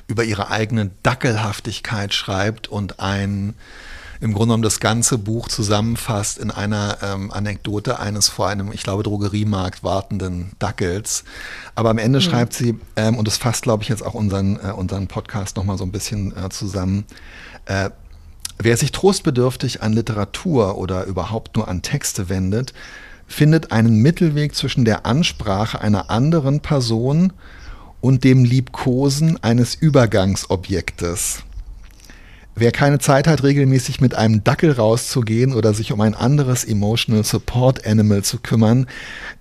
[0.07, 3.55] über ihre eigene Dackelhaftigkeit schreibt und ein
[4.21, 8.83] im Grunde genommen das ganze Buch zusammenfasst in einer ähm, Anekdote eines vor einem, ich
[8.83, 11.25] glaube, Drogeriemarkt wartenden Dackels.
[11.75, 14.73] Aber am Ende schreibt sie, ähm, und das fasst, glaube ich, jetzt auch unseren, äh,
[14.73, 17.05] unseren Podcast nochmal so ein bisschen äh, zusammen,
[17.67, 17.91] äh,
[18.59, 22.73] wer sich trostbedürftig an Literatur oder überhaupt nur an Texte wendet,
[23.27, 27.33] findet einen Mittelweg zwischen der Ansprache einer anderen Person
[28.01, 31.43] und dem Liebkosen eines Übergangsobjektes.
[32.57, 37.25] Wer keine Zeit hat, regelmäßig mit einem Dackel rauszugehen oder sich um ein anderes Emotional
[37.25, 38.87] Support Animal zu kümmern,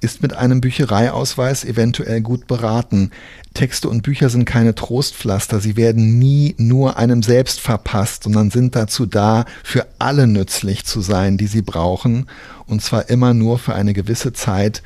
[0.01, 3.11] ist mit einem Büchereiausweis eventuell gut beraten.
[3.53, 8.75] Texte und Bücher sind keine Trostpflaster, sie werden nie nur einem selbst verpasst, sondern sind
[8.75, 12.25] dazu da, für alle nützlich zu sein, die sie brauchen,
[12.65, 14.81] und zwar immer nur für eine gewisse Zeit,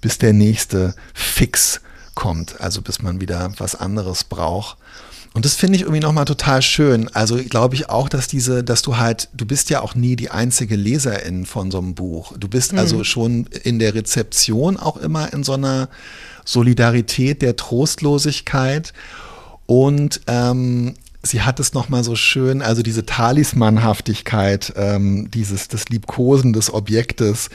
[0.00, 1.80] bis der nächste Fix
[2.16, 4.78] kommt, also bis man wieder was anderes braucht.
[5.38, 7.08] Und das finde ich irgendwie nochmal total schön.
[7.14, 10.32] Also glaube ich auch, dass diese, dass du halt, du bist ja auch nie die
[10.32, 12.36] einzige Leserin von so einem Buch.
[12.36, 15.90] Du bist also schon in der Rezeption auch immer in so einer
[16.44, 18.92] Solidarität der Trostlosigkeit.
[19.66, 26.52] Und ähm, sie hat es nochmal so schön, also diese Talismanhaftigkeit, ähm, dieses, des Liebkosen
[26.52, 27.48] des Objektes.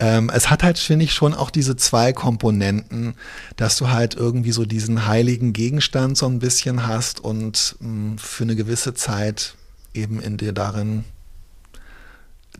[0.00, 3.14] Ähm, es hat halt, finde ich, schon auch diese zwei Komponenten,
[3.56, 8.44] dass du halt irgendwie so diesen heiligen Gegenstand so ein bisschen hast und mh, für
[8.44, 9.54] eine gewisse Zeit
[9.94, 11.04] eben in dir darin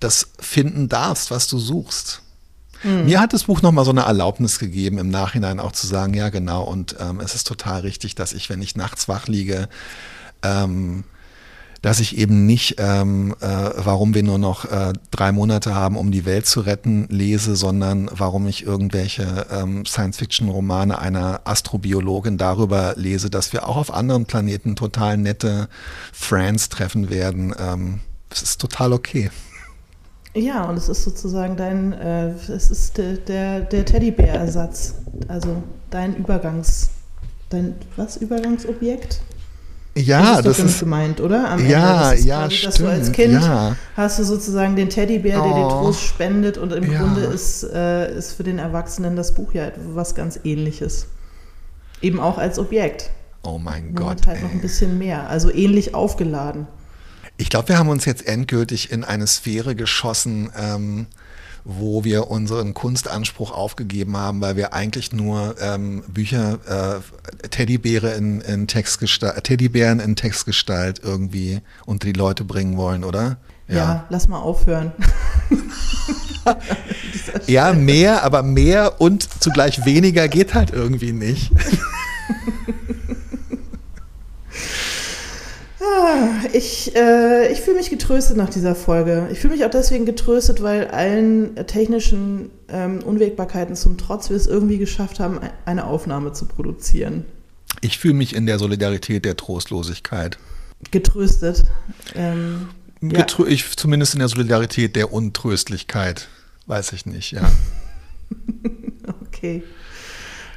[0.00, 2.22] das finden darfst, was du suchst.
[2.84, 6.28] Mir hat das Buch nochmal so eine Erlaubnis gegeben, im Nachhinein auch zu sagen, ja
[6.28, 9.68] genau, und ähm, es ist total richtig, dass ich, wenn ich nachts wach liege,
[10.42, 11.02] ähm,
[11.82, 16.10] dass ich eben nicht, ähm, äh, warum wir nur noch äh, drei Monate haben, um
[16.10, 23.30] die Welt zu retten, lese, sondern warum ich irgendwelche ähm, Science-Fiction-Romane einer Astrobiologin darüber lese,
[23.30, 25.68] dass wir auch auf anderen Planeten total nette
[26.12, 27.54] Friends treffen werden.
[27.58, 29.30] Ähm, das ist total okay.
[30.34, 34.94] Ja, und es ist sozusagen dein, äh, es ist der, der, der Teddybär-Ersatz.
[35.26, 36.90] Also dein Übergangs,
[37.48, 39.20] dein, was, Übergangsobjekt?
[39.98, 41.50] Ja, das ist das damit ist, gemeint, oder?
[41.50, 43.76] Am Ja, das ist ja, quasi, dass du als stimmt, Kind ja.
[43.96, 45.68] hast du sozusagen den Teddybär, der dir Oh.
[45.68, 47.00] Trost spendet und im Ja.
[47.00, 51.06] Grunde ist, äh, ist für den Erwachsenen das Buch ja was ganz ähnliches.
[52.00, 53.10] Eben auch als Objekt.
[53.42, 54.16] oh mein Nur Gott.
[54.20, 54.44] mit halt ey.
[54.44, 55.28] noch ein bisschen mehr.
[55.28, 56.66] Also ähnlich aufgeladen.
[57.38, 61.06] Ich glaube, wir haben uns jetzt endgültig in eine Sphäre geschossen, ähm,
[61.64, 68.40] wo wir unseren Kunstanspruch aufgegeben haben, weil wir eigentlich nur ähm, Bücher, äh, Teddybäre in,
[68.40, 73.38] in Textgestalt, Teddybären in Textgestalt irgendwie unter die Leute bringen wollen, oder?
[73.68, 74.92] Ja, lass mal aufhören.
[77.46, 81.52] Ja, mehr, aber mehr und zugleich weniger geht halt irgendwie nicht.
[86.52, 89.28] Ich, äh, ich fühle mich getröstet nach dieser Folge.
[89.32, 94.46] Ich fühle mich auch deswegen getröstet, weil allen technischen ähm, Unwägbarkeiten zum Trotz wir es
[94.46, 97.24] irgendwie geschafft haben, e- eine Aufnahme zu produzieren.
[97.80, 100.38] Ich fühle mich in der Solidarität der Trostlosigkeit.
[100.90, 101.64] Getröstet.
[102.14, 102.68] Ähm,
[103.00, 103.20] ja.
[103.20, 106.28] Getrö ich zumindest in der Solidarität der Untröstlichkeit.
[106.66, 107.50] Weiß ich nicht, ja.
[109.26, 109.62] Okay.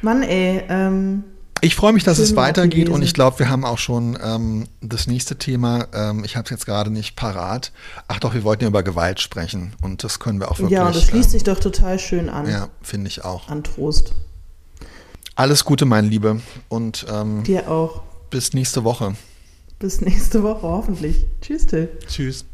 [0.01, 1.23] Mann, ey, ähm,
[1.63, 4.67] Ich freue mich, dass Schön es weitergeht und ich glaube, wir haben auch schon ähm,
[4.81, 5.87] das nächste Thema.
[5.93, 7.71] Ähm, ich habe es jetzt gerade nicht parat.
[8.07, 10.71] Ach doch, wir wollten ja über Gewalt sprechen und das können wir auch wirklich.
[10.71, 12.49] Ja, das schließt ähm, sich doch total schön an.
[12.49, 13.47] Ja, finde ich auch.
[13.47, 14.13] An Trost.
[15.35, 18.01] Alles Gute, mein Liebe und ähm, Dir auch.
[18.31, 19.15] bis nächste Woche.
[19.77, 21.27] Bis nächste Woche hoffentlich.
[21.41, 21.89] Tschüss, Till.
[22.07, 22.45] Tschüss.